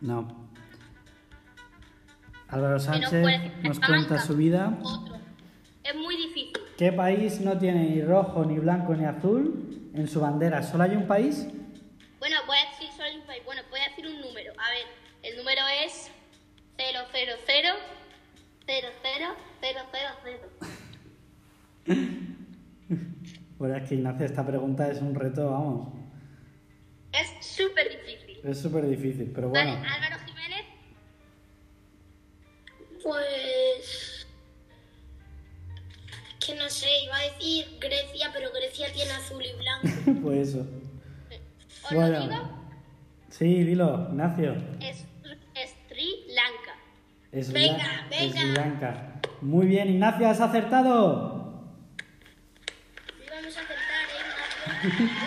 [0.00, 0.43] No.
[2.54, 4.78] Álvaro Sánchez puede ser nos cuenta su vida.
[4.80, 5.16] Otro.
[5.82, 6.52] Es muy difícil.
[6.78, 10.62] ¿Qué país no tiene ni rojo, ni blanco, ni azul en su bandera?
[10.62, 11.48] ¿Solo hay un país?
[12.20, 13.42] Bueno, voy a decir solo un país.
[13.44, 14.52] Bueno, voy a decir un número.
[14.52, 14.86] A ver,
[15.24, 16.12] el número es
[16.78, 17.74] 000 00
[23.58, 25.88] Bueno, es que Ignacio, esta pregunta es un reto, vamos.
[27.12, 28.40] Es súper difícil.
[28.44, 29.72] Es súper difícil, pero bueno.
[29.72, 30.33] Vale, Álvaro.
[33.04, 34.26] Pues.
[36.44, 40.20] Que no sé, iba a decir Grecia, pero Grecia tiene azul y blanco.
[40.22, 40.66] Pues eso.
[41.84, 42.20] ¿Os lo Bueno.
[42.20, 42.64] digo?
[43.30, 44.54] Sí, dilo, Ignacio.
[44.80, 45.04] Es,
[45.54, 46.74] es Sri Lanka.
[47.32, 48.40] Es Venga, venga.
[48.40, 49.20] Sri Lanka.
[49.42, 51.62] Muy bien, Ignacio, has acertado.
[53.18, 54.88] Sí, vamos a acertar, ¿eh?
[54.98, 55.08] Ignacio?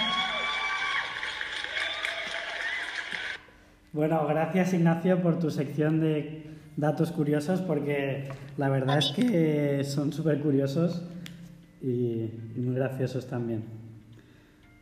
[3.94, 6.46] Bueno, gracias Ignacio por tu sección de
[6.78, 11.02] datos curiosos porque la verdad es que son súper curiosos
[11.82, 13.66] y, muy graciosos también.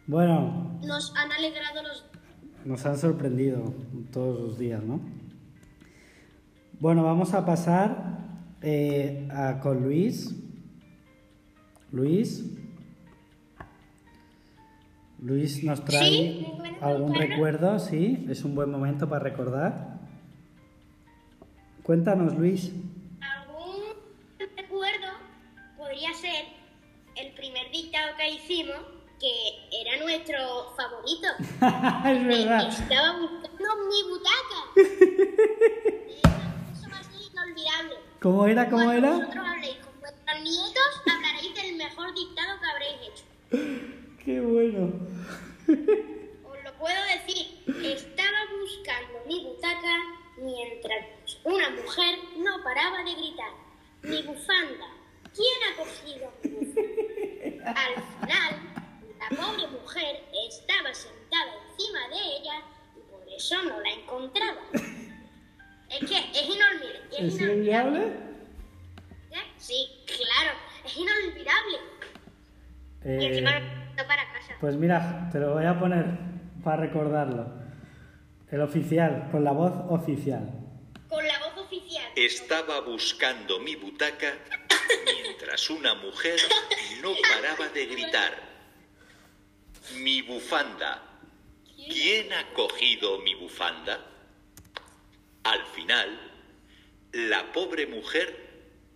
[0.07, 2.05] Bueno, Nos han alegrado los.
[2.65, 3.73] nos han sorprendido
[4.11, 4.99] todos los días, ¿no?
[6.79, 8.19] Bueno, vamos a pasar
[8.61, 10.35] eh, a- con Luis.
[11.91, 12.45] Luis.
[15.21, 16.47] Luis nos trae Sí,
[16.81, 19.94] algún recuerdo, sí, es un buen momento para recordar.
[21.85, 22.71] Cuéntanos, Luis.
[23.21, 23.93] Algún
[24.57, 25.07] recuerdo
[25.77, 26.45] podría ser
[27.15, 28.77] el primer dictado que hicimos,
[29.19, 29.31] que
[29.81, 31.27] era nuestro favorito.
[32.09, 32.69] es verdad.
[32.69, 34.59] Estaba buscando mi butaca.
[36.73, 37.95] Eso va a ser inolvidable.
[38.19, 38.65] ¿Cómo era?
[38.67, 39.11] ¿Cómo Cuando era?
[39.17, 43.23] vosotros habléis con vuestros nietos, hablaréis del mejor dictado que habréis hecho.
[44.25, 44.91] Qué bueno.
[45.67, 47.45] Os lo puedo decir.
[47.85, 51.05] Estaba buscando mi butaca mientras
[51.45, 53.51] una mujer no paraba de gritar.
[54.03, 54.85] Mi bufanda.
[55.33, 57.71] ¿Quién ha cogido mi bufanda?
[57.71, 58.51] Al final,
[59.19, 62.61] la pobre mujer estaba sentada encima de ella
[62.95, 64.61] y por eso no la encontraba.
[65.89, 66.99] Es que es inolvidable.
[67.11, 68.05] Es, ¿Es inolvidable.
[69.31, 69.43] ¿Eh?
[69.57, 71.77] Sí, claro, es inolvidable.
[73.03, 74.53] Y encima Eh, lo mando para casa.
[74.59, 76.05] pues mira, te lo voy a poner
[76.63, 77.47] para recordarlo.
[78.51, 80.49] El oficial, con la voz oficial.
[81.65, 82.11] Oficial.
[82.15, 84.37] Estaba buscando mi butaca
[85.05, 86.39] mientras una mujer
[87.01, 88.33] no paraba de gritar.
[89.97, 91.01] Mi bufanda.
[91.75, 93.99] ¿Quién ha cogido mi bufanda?
[95.43, 96.19] Al final,
[97.11, 98.45] la pobre mujer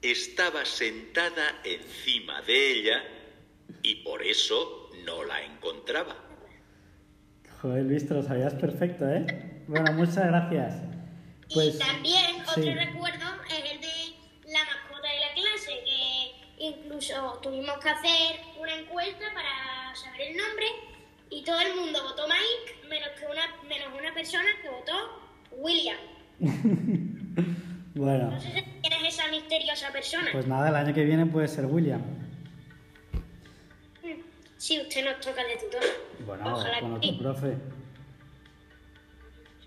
[0.02, 3.04] estaba sentada encima de ella
[3.84, 6.16] y por eso no la encontraba.
[7.62, 9.26] Joder, Luis, te lo sabías perfecto, ¿eh?
[9.68, 10.89] Bueno, muchas gracias.
[11.54, 12.74] Pues, y también otro sí.
[12.74, 18.74] recuerdo es el de la mascota de la clase, que incluso tuvimos que hacer una
[18.76, 20.66] encuesta para saber el nombre
[21.32, 25.22] y todo el mundo votó Mike, menos, que una, menos una persona que votó
[25.52, 25.98] William.
[27.96, 30.30] Bueno, No sé si quién es esa misteriosa persona.
[30.32, 32.02] pues nada, el año que viene puede ser William.
[34.58, 35.82] Si usted nos toca de tutor.
[36.26, 37.18] Bueno, Ojalá con que otro sí.
[37.20, 37.58] profe.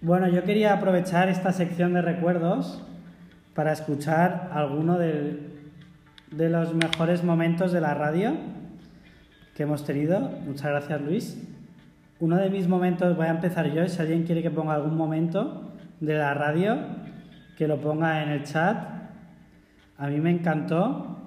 [0.02, 2.82] Bueno, yo quería aprovechar esta sección de recuerdos
[3.54, 5.48] para escuchar alguno del-
[6.32, 8.32] de los mejores momentos de la radio
[9.54, 10.18] que hemos tenido.
[10.44, 11.48] Muchas gracias, Luis.
[12.18, 15.70] Uno de mis momentos, voy a empezar yo, si alguien quiere que ponga algún momento
[16.00, 16.78] de la radio,
[17.56, 18.76] que lo ponga en el chat.
[19.98, 21.18] A mí me encantó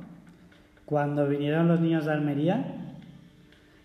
[0.83, 2.65] cuando vinieron los niños de Almería,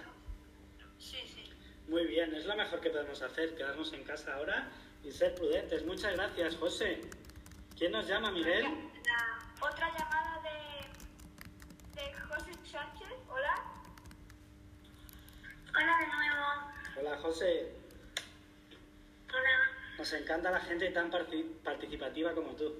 [0.97, 1.53] Sí, sí.
[1.87, 4.71] Muy bien, es lo mejor que podemos hacer, quedarnos en casa ahora
[5.03, 5.85] y ser prudentes.
[5.85, 7.01] Muchas gracias, José.
[7.77, 8.63] ¿Quién nos llama, Miguel?
[8.63, 13.19] La otra llamada de, de José Sánchez.
[13.29, 13.53] Hola.
[15.75, 16.47] Hola de nuevo.
[16.97, 17.71] Hola, José.
[19.29, 19.72] Hola.
[19.97, 22.73] Nos encanta la gente tan parti- participativa como tú.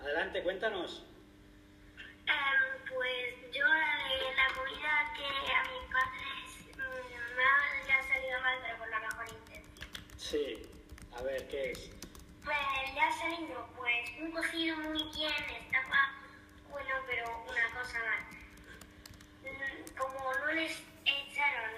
[0.00, 1.04] Adelante, cuéntanos.
[2.26, 8.58] Em, pues yo eh, la comida que a mis padres mm, me ha, salido mal,
[8.62, 9.88] pero con la mejor intención.
[10.16, 10.62] Sí.
[11.16, 11.90] A ver, ¿qué es?
[12.44, 12.56] Pues
[12.94, 16.14] le ha salido pues un cocido muy bien, estaba
[16.70, 18.22] bueno, pero una cosa mal.
[19.42, 21.72] Mm, Como no les echaron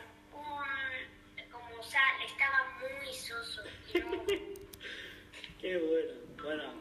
[1.91, 3.63] sal, estaba muy soso.
[3.95, 4.25] no-
[5.61, 6.21] Qué bueno.
[6.43, 6.73] Bueno,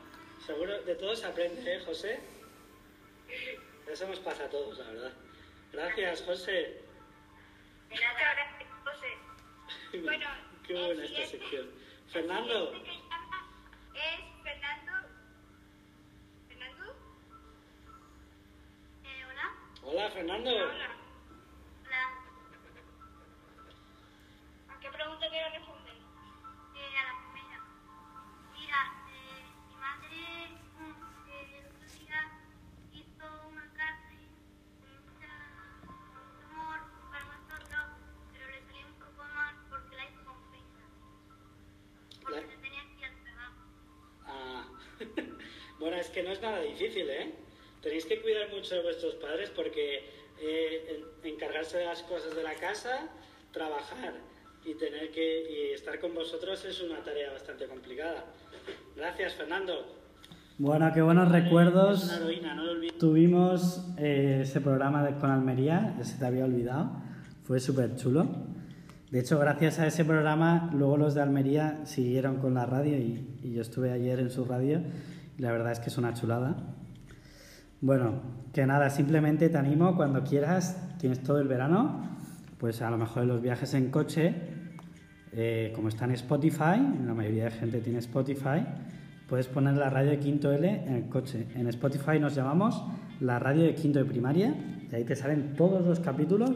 [0.45, 2.19] seguro de todo se aprende, ¿eh, José?
[3.87, 5.13] Eso nos pasa a todos, la verdad.
[5.73, 6.81] Gracias, José.
[7.89, 9.17] Muchas gracias, José.
[10.03, 10.25] Bueno,
[10.65, 11.69] Qué buena esta sección.
[12.13, 12.71] Fernando.
[12.73, 13.47] El que llama
[13.95, 14.91] es Fernando.
[16.47, 16.95] ¿Fernando?
[19.03, 19.55] Eh, hola.
[19.83, 20.49] Hola, Fernando.
[20.51, 20.88] Hola.
[25.29, 25.95] Quiero responder?
[26.79, 27.57] A la primera.
[28.53, 28.79] Mira,
[29.67, 32.19] mi madre el otro día
[32.93, 34.19] hizo una carne
[34.79, 36.79] con mucho amor
[37.11, 37.85] para nosotros,
[38.33, 40.35] pero le salió un poco mal porque la hizo con.
[42.21, 43.61] Porque se tenía al trabajo.
[44.25, 44.65] Ah.
[45.79, 47.35] bueno, es que no es nada difícil, ¿eh?
[47.81, 50.09] Tenéis que cuidar mucho de vuestros padres porque
[50.39, 53.07] eh, en- encargarse de las cosas de la casa,
[53.53, 54.15] trabajar
[54.69, 58.25] y tener que y estar con vosotros es una tarea bastante complicada.
[58.95, 59.73] Gracias, Fernando.
[60.57, 62.11] Bueno, qué buenos recuerdos.
[62.11, 62.93] Heroína, no lo.
[62.99, 66.91] Tuvimos eh, ese programa de, con Almería, se te había olvidado.
[67.43, 68.27] Fue súper chulo.
[69.09, 73.39] De hecho, gracias a ese programa, luego los de Almería siguieron con la radio y,
[73.41, 74.83] y yo estuve ayer en su radio
[75.37, 76.75] y la verdad es que es una chulada.
[77.81, 78.21] Bueno,
[78.53, 82.17] que nada, simplemente te animo cuando quieras, tienes todo el verano,
[82.59, 84.35] pues a lo mejor en los viajes en coche,
[85.33, 88.65] eh, como está en Spotify, la mayoría de gente tiene Spotify,
[89.27, 91.45] puedes poner la radio de quinto L en el coche.
[91.55, 92.83] En Spotify nos llamamos
[93.19, 94.55] la radio de quinto de primaria
[94.91, 96.51] y ahí te salen todos los capítulos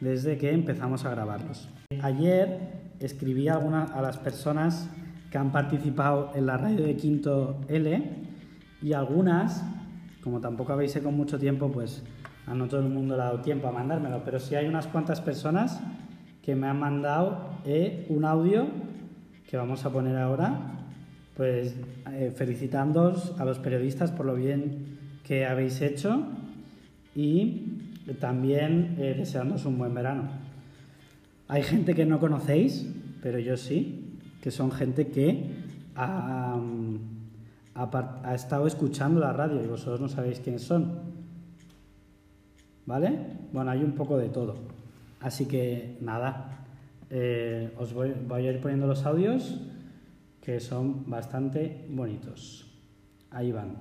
[0.00, 1.68] desde que empezamos a grabarlos.
[2.02, 2.58] Ayer
[3.00, 4.88] escribí a, alguna- a las personas
[5.30, 8.02] que han participado en la radio de quinto L
[8.82, 9.64] y algunas,
[10.22, 12.02] como tampoco habéis hecho con mucho tiempo, pues
[12.46, 14.86] a no todo el mundo le ha dado tiempo a mandármelo, pero sí hay unas
[14.86, 15.80] cuantas personas
[16.44, 18.66] que me han mandado eh, un audio
[19.48, 20.72] que vamos a poner ahora,
[21.36, 21.74] pues
[22.12, 26.22] eh, felicitándoos a los periodistas por lo bien que habéis hecho
[27.16, 27.62] y
[28.20, 30.24] también eh, deseándoos un buen verano.
[31.48, 32.86] Hay gente que no conocéis,
[33.22, 35.46] pero yo sí, que son gente que
[35.96, 36.58] ha,
[37.74, 40.92] ha ha estado escuchando la radio y vosotros no sabéis quiénes son.
[42.84, 43.18] ¿Vale?
[43.50, 44.73] Bueno, hay un poco de todo.
[45.24, 46.66] Así que nada,
[47.08, 49.54] eh, os voy, a ir poniendo los audios
[50.42, 52.70] que son bastante bonitos.
[53.30, 53.74] Ahí van.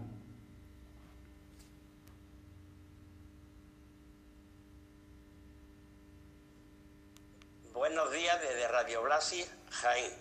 [7.74, 10.14] Buenos días desde Radio Blasi, Jaén.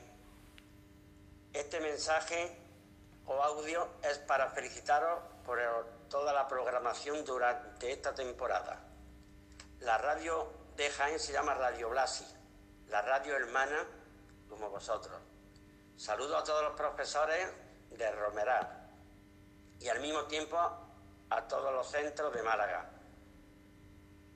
[1.53, 2.51] Este mensaje
[3.27, 5.61] o audio es para felicitaros por
[6.11, 8.81] toda la programación durante esta temporada.
[9.83, 12.27] La radio de Jaén se llama Radio Blasi,
[12.89, 13.87] la radio hermana
[14.49, 15.21] como vosotros.
[15.97, 17.49] Saludo a todos los profesores
[17.91, 18.91] de Romeral
[19.79, 20.59] y al mismo tiempo
[21.31, 22.91] a todos los centros de Málaga.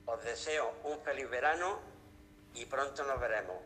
[0.05, 1.79] Os deseo un feliz verano
[2.53, 3.57] y pronto nos veremos.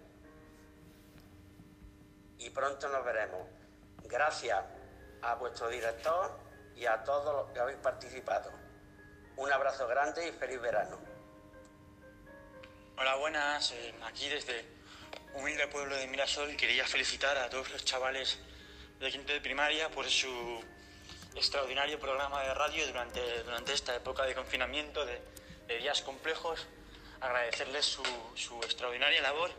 [2.37, 3.47] Y pronto nos veremos.
[4.03, 4.63] Gracias
[5.21, 6.31] a vuestro director
[6.75, 8.51] y a todos los que habéis participado.
[9.37, 11.10] Un abrazo grande y feliz verano.
[13.01, 13.71] Hola, buenas.
[13.71, 14.63] Eh, aquí desde
[15.33, 18.37] humilde pueblo de Mirasol quería felicitar a todos los chavales
[18.99, 20.63] de quinto de primaria por su
[21.33, 25.19] extraordinario programa de radio durante, durante esta época de confinamiento, de,
[25.65, 26.67] de días complejos.
[27.21, 28.03] Agradecerles su,
[28.35, 29.49] su extraordinaria labor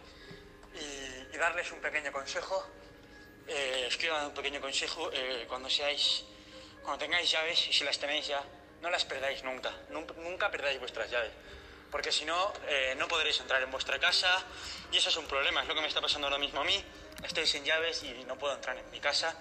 [0.76, 2.64] y, y darles un pequeño consejo.
[3.48, 5.10] Eh, dar un pequeño consejo.
[5.12, 6.24] eh, cuando seáis,
[6.80, 8.40] cuando tengáis llaves y si las tenéis ya,
[8.82, 9.72] no las perdáis nunca.
[9.90, 11.32] Nunca, nunca perdáis vuestras llaves
[11.92, 14.42] porque si no, eh, no podréis entrar en vuestra casa
[14.90, 16.82] y eso es un problema, es lo que me está pasando ahora mismo a mí.
[17.22, 19.36] Estoy sin llaves y no puedo entrar en mi casa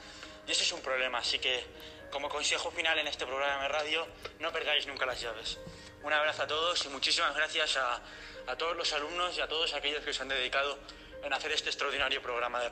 [0.46, 1.66] y eso es un problema, así que
[2.12, 4.06] como consejo final en este programa de radio,
[4.40, 5.60] no perdáis nunca las llaves.
[6.04, 8.02] Un abrazo a todos y muchísimas gracias a,
[8.48, 10.78] a todos los alumnos y a todos aquellos que se han dedicado
[11.24, 12.72] en hacer este extraordinario programa de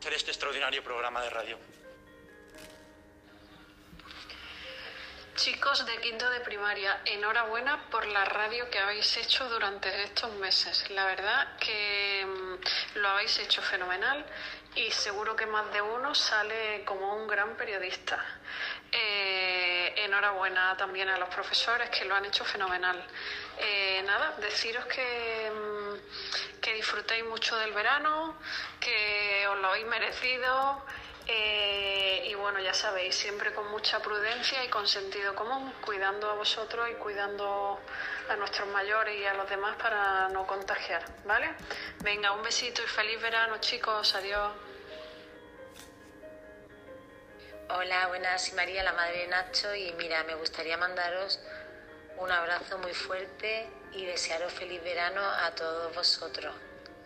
[0.00, 1.81] hacer este extraordinario programa de radio.
[5.42, 10.88] Chicos de quinto de primaria, enhorabuena por la radio que habéis hecho durante estos meses.
[10.90, 14.24] La verdad que mm, lo habéis hecho fenomenal
[14.76, 18.24] y seguro que más de uno sale como un gran periodista.
[18.92, 23.04] Eh, enhorabuena también a los profesores que lo han hecho fenomenal.
[23.58, 28.38] Eh, nada, deciros que, mm, que disfrutéis mucho del verano,
[28.78, 30.84] que os lo habéis merecido.
[31.28, 36.34] Eh, y bueno, ya sabéis, siempre con mucha prudencia y con sentido común, cuidando a
[36.34, 37.78] vosotros y cuidando
[38.28, 41.50] a nuestros mayores y a los demás para no contagiar, ¿vale?
[42.00, 44.14] Venga, un besito y feliz verano, chicos.
[44.14, 44.52] Adiós.
[47.68, 51.40] Hola, buenas, soy María, la madre de Nacho, y mira, me gustaría mandaros
[52.18, 56.54] un abrazo muy fuerte y desearos feliz verano a todos vosotros,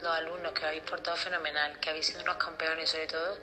[0.00, 3.38] los alumnos que habéis portado fenomenal, que habéis sido unos campeones, sobre todo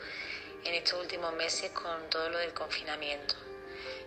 [0.66, 3.36] en estos últimos meses con todo lo del confinamiento.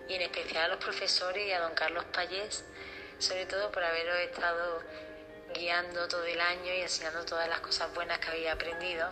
[0.08, 2.64] Y en especial a los profesores y a don Carlos Payés,
[3.18, 4.82] sobre todo por haberos estado
[5.54, 9.08] guiando todo el año y enseñando todas las cosas buenas que habéis aprendido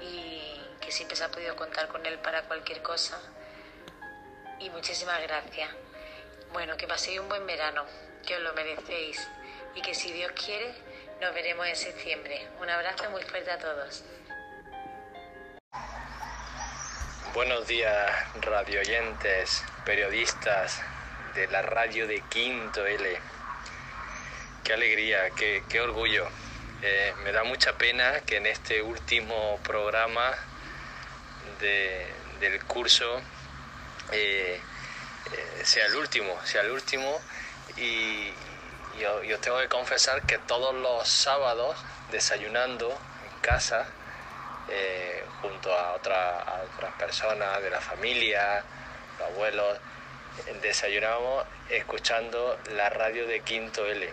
[0.00, 3.20] y que siempre se ha podido contar con él para cualquier cosa.
[4.58, 5.70] Y muchísimas gracias.
[6.52, 7.84] Bueno, que paséis un buen verano,
[8.26, 9.26] que os lo merecéis
[9.74, 10.72] y que si Dios quiere
[11.20, 12.48] nos veremos en septiembre.
[12.60, 14.04] Un abrazo muy fuerte a todos.
[17.34, 18.12] Buenos días,
[18.42, 20.80] radioyentes, periodistas
[21.34, 23.18] de la radio de Quinto L.
[24.62, 26.28] Qué alegría, qué, qué orgullo.
[26.82, 30.32] Eh, me da mucha pena que en este último programa
[31.60, 33.20] de- del curso
[34.12, 34.60] eh,
[35.32, 37.20] eh, sea el último, sea el último
[37.76, 38.32] y,
[38.96, 41.76] y os- y os tengo que confesar que todos los sábados
[42.12, 43.88] desayunando en casa
[44.68, 48.62] eh, junto a, otra- a otras personas de la familia,
[49.18, 49.78] los abuelos,
[50.62, 54.08] desayunábamos escuchando la radio de Quinto L.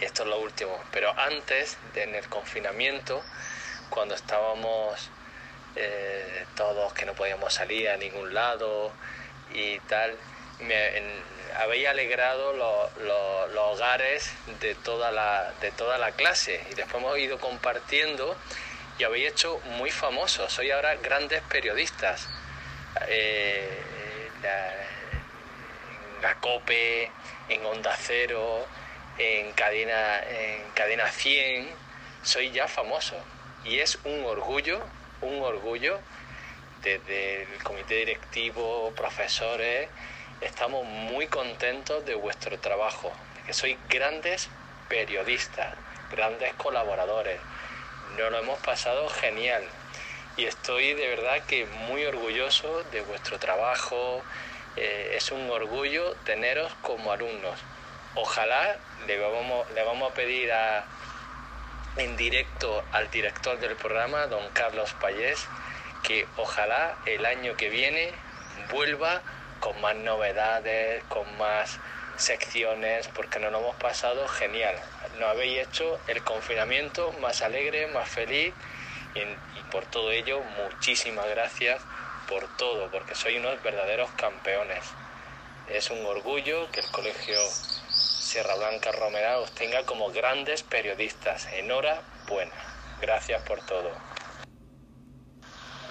[0.00, 0.82] Esto es lo último.
[0.90, 3.22] Pero antes, en el confinamiento,
[3.90, 5.10] cuando estábamos
[5.76, 8.92] eh, todos que no podíamos salir a ningún lado
[9.54, 10.16] y tal,
[10.60, 11.24] me en-
[11.58, 17.02] habéis alegrado lo- lo- los hogares de toda, la, de toda la clase y después
[17.02, 18.36] hemos ido compartiendo
[18.98, 20.52] y habéis hecho muy famosos.
[20.52, 22.28] Sois ahora grandes periodistas.
[23.08, 24.84] Eh, la-
[25.90, 27.12] en la COPE,
[27.48, 28.68] en Onda Cero,
[29.18, 31.68] en Cadena, en cadena 100,
[32.22, 33.16] soy ya famoso.
[33.64, 34.88] Y es un orgullo,
[35.20, 36.02] un orgullo
[36.82, 39.90] desde el comité directivo, profesores,
[40.40, 43.16] estamos muy contentos de vuestro trabajo,
[43.46, 44.50] que sois grandes
[44.88, 45.76] periodistas,
[46.10, 47.40] grandes colaboradores.
[48.18, 49.64] Nos lo hemos pasado genial.
[50.36, 54.22] y estoy de verdad que muy orgulloso de vuestro trabajo.
[54.76, 57.58] Eh, es un orgullo teneros como alumnos.
[58.14, 60.84] Ojalá le vamos, le vamos a pedir a,
[61.96, 65.46] en directo al director del programa, don Carlos Payés,
[66.02, 68.12] que ojalá el año que viene
[68.70, 69.22] vuelva
[69.60, 71.78] con más novedades, con más
[72.22, 74.74] secciones, porque nos lo hemos pasado genial.
[75.18, 78.54] Nos habéis hecho el confinamiento más alegre, más feliz
[79.14, 81.80] y, por todo ello muchísimas gracias
[82.28, 84.84] por todo, porque sois unos verdaderos campeones.
[85.68, 87.38] Es un orgullo que el Colegio
[87.88, 91.46] Sierra Blanca Romera os tenga como grandes periodistas.
[91.52, 92.52] Enhorabuena.
[93.00, 93.90] Gracias por todo.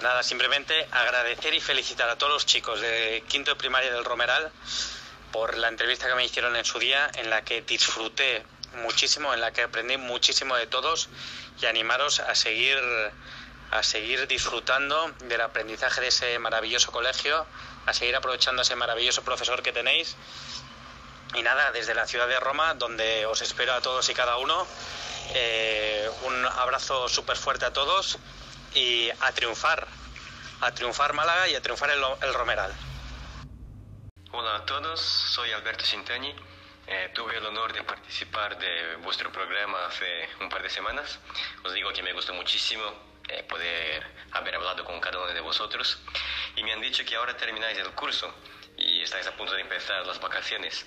[0.02, 4.50] Nada, simplemente agradecer y felicitar a todos los chicos de quinto de primaria del Romeral
[5.32, 8.44] por la entrevista que me hicieron en su día, en la que disfruté
[8.82, 11.08] muchísimo, en la que aprendí muchísimo de todos
[11.60, 12.78] y animaros a seguir
[13.72, 17.46] a seguir disfrutando del aprendizaje de ese maravilloso colegio,
[17.86, 20.14] a seguir aprovechando ese maravilloso profesor que tenéis.
[21.34, 24.66] Y nada, desde la ciudad de Roma, donde os espero a todos y cada uno,
[25.32, 28.18] eh, un abrazo súper fuerte a todos
[28.74, 29.88] y a triunfar,
[30.60, 32.74] a triunfar Málaga y a triunfar el Romeral.
[34.34, 36.34] Hola a todos, soy Alberto Sintani.
[36.86, 41.20] Eh, tuve el honor de participar de vuestro programa hace un par de semanas.
[41.62, 42.82] Os digo que me gustó muchísimo
[43.28, 45.98] eh, poder haber hablado con cada uno de vosotros.
[46.56, 48.34] Y me han dicho que ahora termináis el curso
[48.78, 50.86] y estáis a punto de empezar las vacaciones.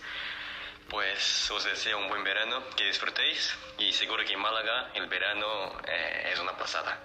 [0.90, 5.80] Pues os deseo un buen verano, que disfrutéis y seguro que en Málaga el verano
[5.86, 7.00] eh, es una pasada.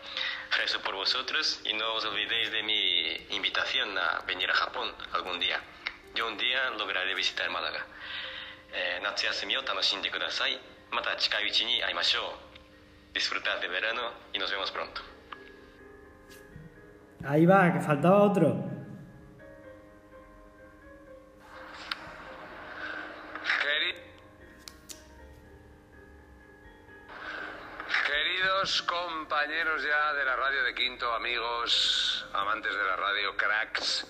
[0.53, 5.38] Rezo por vosotros y no os olvidéis de mi invitación a venir a Japón algún
[5.38, 5.62] día.
[6.15, 7.87] Yo un día lograré visitar Málaga.
[8.73, 9.01] Eh,
[13.13, 15.03] Disfrutar de verano y nos vemos pronto.
[17.25, 18.55] Ahí va, que faltaba otro.
[28.07, 34.07] Queridos compañeros ya de la radio de Quinto, amigos, amantes de la radio, cracks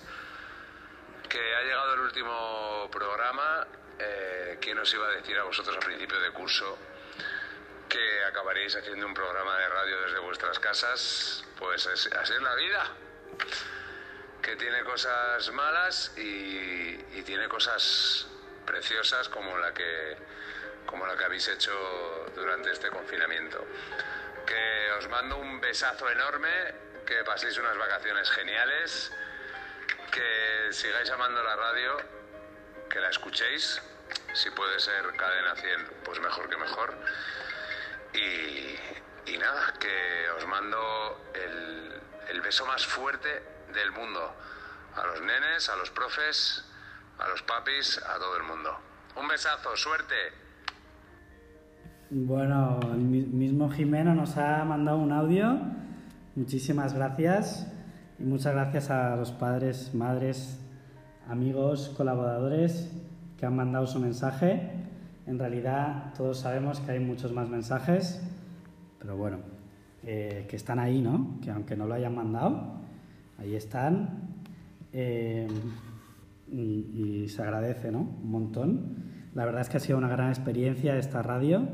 [1.31, 3.65] que ha llegado el último programa.
[3.97, 6.77] Eh, ¿Quién os iba a decir a vosotros a principio de curso
[7.87, 11.45] que acabaréis haciendo un programa de radio desde vuestras casas?
[11.57, 12.83] Pues es- así es la vida,
[14.41, 18.27] que tiene cosas malas y, y tiene cosas
[18.65, 20.17] preciosas como la que
[20.85, 21.71] como la que habéis hecho
[22.35, 23.65] durante este confinamiento.
[24.45, 26.49] Que os mando un besazo enorme,
[27.05, 29.13] que paséis unas vacaciones geniales,
[30.11, 31.91] que sigáis amando la radio,
[32.89, 33.81] que la escuchéis,
[34.33, 36.93] si puede ser cadena 100, pues mejor que mejor.
[38.13, 40.77] Y, nada, que os mando
[41.33, 41.93] el,
[42.29, 43.41] el beso más fuerte
[43.73, 44.35] del mundo.
[44.95, 46.65] A los nenes, a los profes,
[47.17, 48.77] a los papis, a todo el mundo.
[49.15, 50.15] Un besazo, suerte.
[52.09, 55.57] Bueno, el mi- mismo Jimeno nos ha mandado un audio.
[56.35, 57.65] Muchísimas gracias.
[58.21, 60.59] Y muchas gracias a los padres, madres,
[61.27, 62.91] amigos, colaboradores
[63.35, 64.69] que han mandado su mensaje.
[65.25, 68.21] En realidad todos sabemos que hay muchos más mensajes,
[68.99, 69.37] pero bueno,
[70.03, 71.39] eh, que están ahí, ¿no?
[71.41, 72.75] Que aunque no lo hayan mandado,
[73.39, 74.35] ahí están.
[74.93, 75.47] Eh,
[76.47, 78.01] y, se agradece, ¿no?
[78.01, 78.97] Un montón.
[79.33, 81.67] La verdad es que ha sido una gran experiencia esta radio.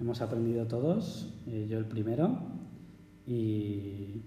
[0.00, 2.38] Hemos aprendido todos, eh, yo el primero.
[3.26, 4.22] Y,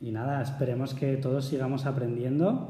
[0.00, 2.68] y nada, esperemos que todos sigamos aprendiendo.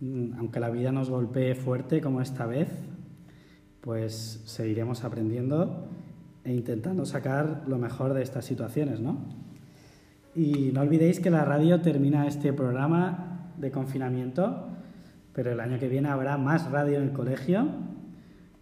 [0.00, 2.68] Mm, Aunque la vida nos golpee fuerte como esta vez,
[3.80, 5.86] pues seguiremos aprendiendo
[6.44, 9.18] e intentando sacar lo mejor de estas situaciones, ¿no?
[10.34, 14.68] Y no olvidéis que la radio termina este programa de confinamiento,
[15.32, 17.68] pero el año que viene habrá más radio en el colegio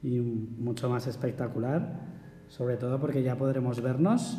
[0.02, 2.00] y mucho más espectacular,
[2.48, 4.38] sobre todo porque ya podremos vernos,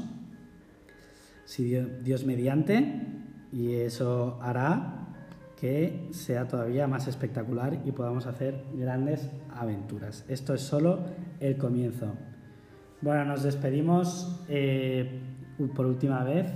[1.49, 3.01] si Dio- Dios mediante,
[3.51, 5.07] y eso hará
[5.59, 10.23] que sea todavía más espectacular y podamos hacer grandes aventuras.
[10.29, 10.99] Esto es solo
[11.39, 12.13] el comienzo.
[13.01, 15.19] Bueno, nos despedimos eh,
[15.75, 16.51] por última vez,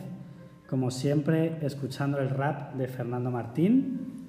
[0.69, 4.27] como siempre, escuchando el rap de Fernando Martín,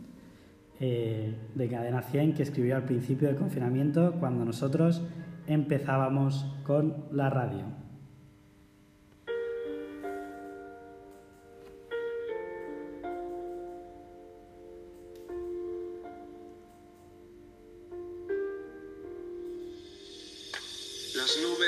[0.81, 5.03] eh, de Cadena 100, que escribió al principio del confinamiento, cuando nosotros
[5.47, 7.84] empezábamos con la radio.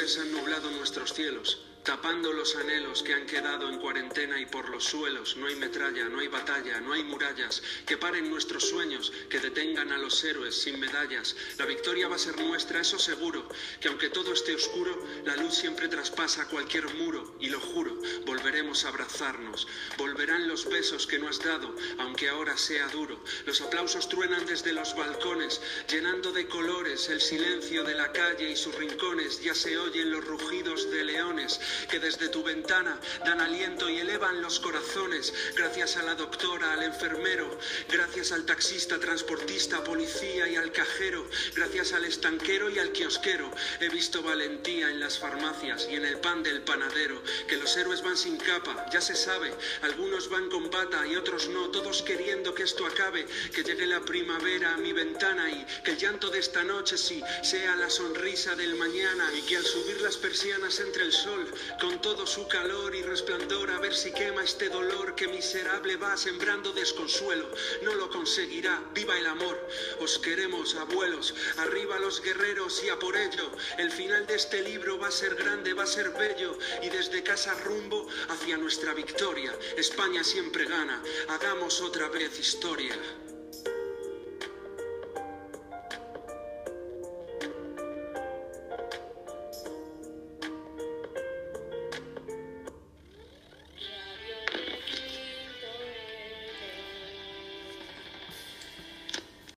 [0.07, 4.69] Nubes han nublado nuestros cielos, tapando los anhelos que han quedado en cuarentena y por
[4.71, 5.37] los suelos.
[5.37, 9.93] No hay metralla, no hay batalla, no hay murallas que paren nuestros sueños, que detengan
[9.93, 11.37] a los héroes sin medallas.
[11.59, 13.49] La victoria va a ser nuestra, eso seguro,
[13.81, 18.85] que aunque todo esté oscuro, la luz siempre traspasa cualquier muro y lo juro, volveremos
[18.85, 19.69] a abrazarnos.
[19.97, 23.23] Volverán los besos que no has dado, aunque ahora sea duro.
[23.45, 28.57] Los aplausos truenan desde los balcones, llenando de colores el silencio de la calle y
[28.57, 29.41] sus rincones.
[29.41, 34.43] Ya se oyen los rugidos de leones que desde tu ventana dan aliento y elevan
[34.43, 35.33] los corazones.
[35.57, 37.59] Gracias a la doctora, al enfermero,
[37.89, 43.51] gracias al taxista, transportista, policía y al cajero, gracias al estanquero y al kiosquero.
[43.81, 48.03] He visto valentía en las farmacias y en el pan del panadero, que los héroes
[48.03, 49.53] van sin capa, ya se sabe,
[49.83, 54.01] algunos van con bata y otros no, todos queriendo que esto acabe, que llegue la
[54.01, 58.55] primavera a mi ventana y que el llanto de esta noche sí sea la sonrisa
[58.55, 61.47] del mañana y que al subir las persianas entre el sol
[61.81, 66.17] con todo su calor y resplandor a ver si quema este dolor que miserable va
[66.17, 67.49] sembrando desconsuelo.
[67.83, 69.59] No lo conseguirá, viva el amor.
[70.01, 73.51] Os queremos, abuelos, arriba los guerreros y a por ello.
[73.79, 77.23] El final de este libro va a ser grande, va a ser bello y desde
[77.23, 79.55] casa rumbo hacia nuestra victoria.
[79.77, 82.97] España siempre gana, hagamos otra vez historia.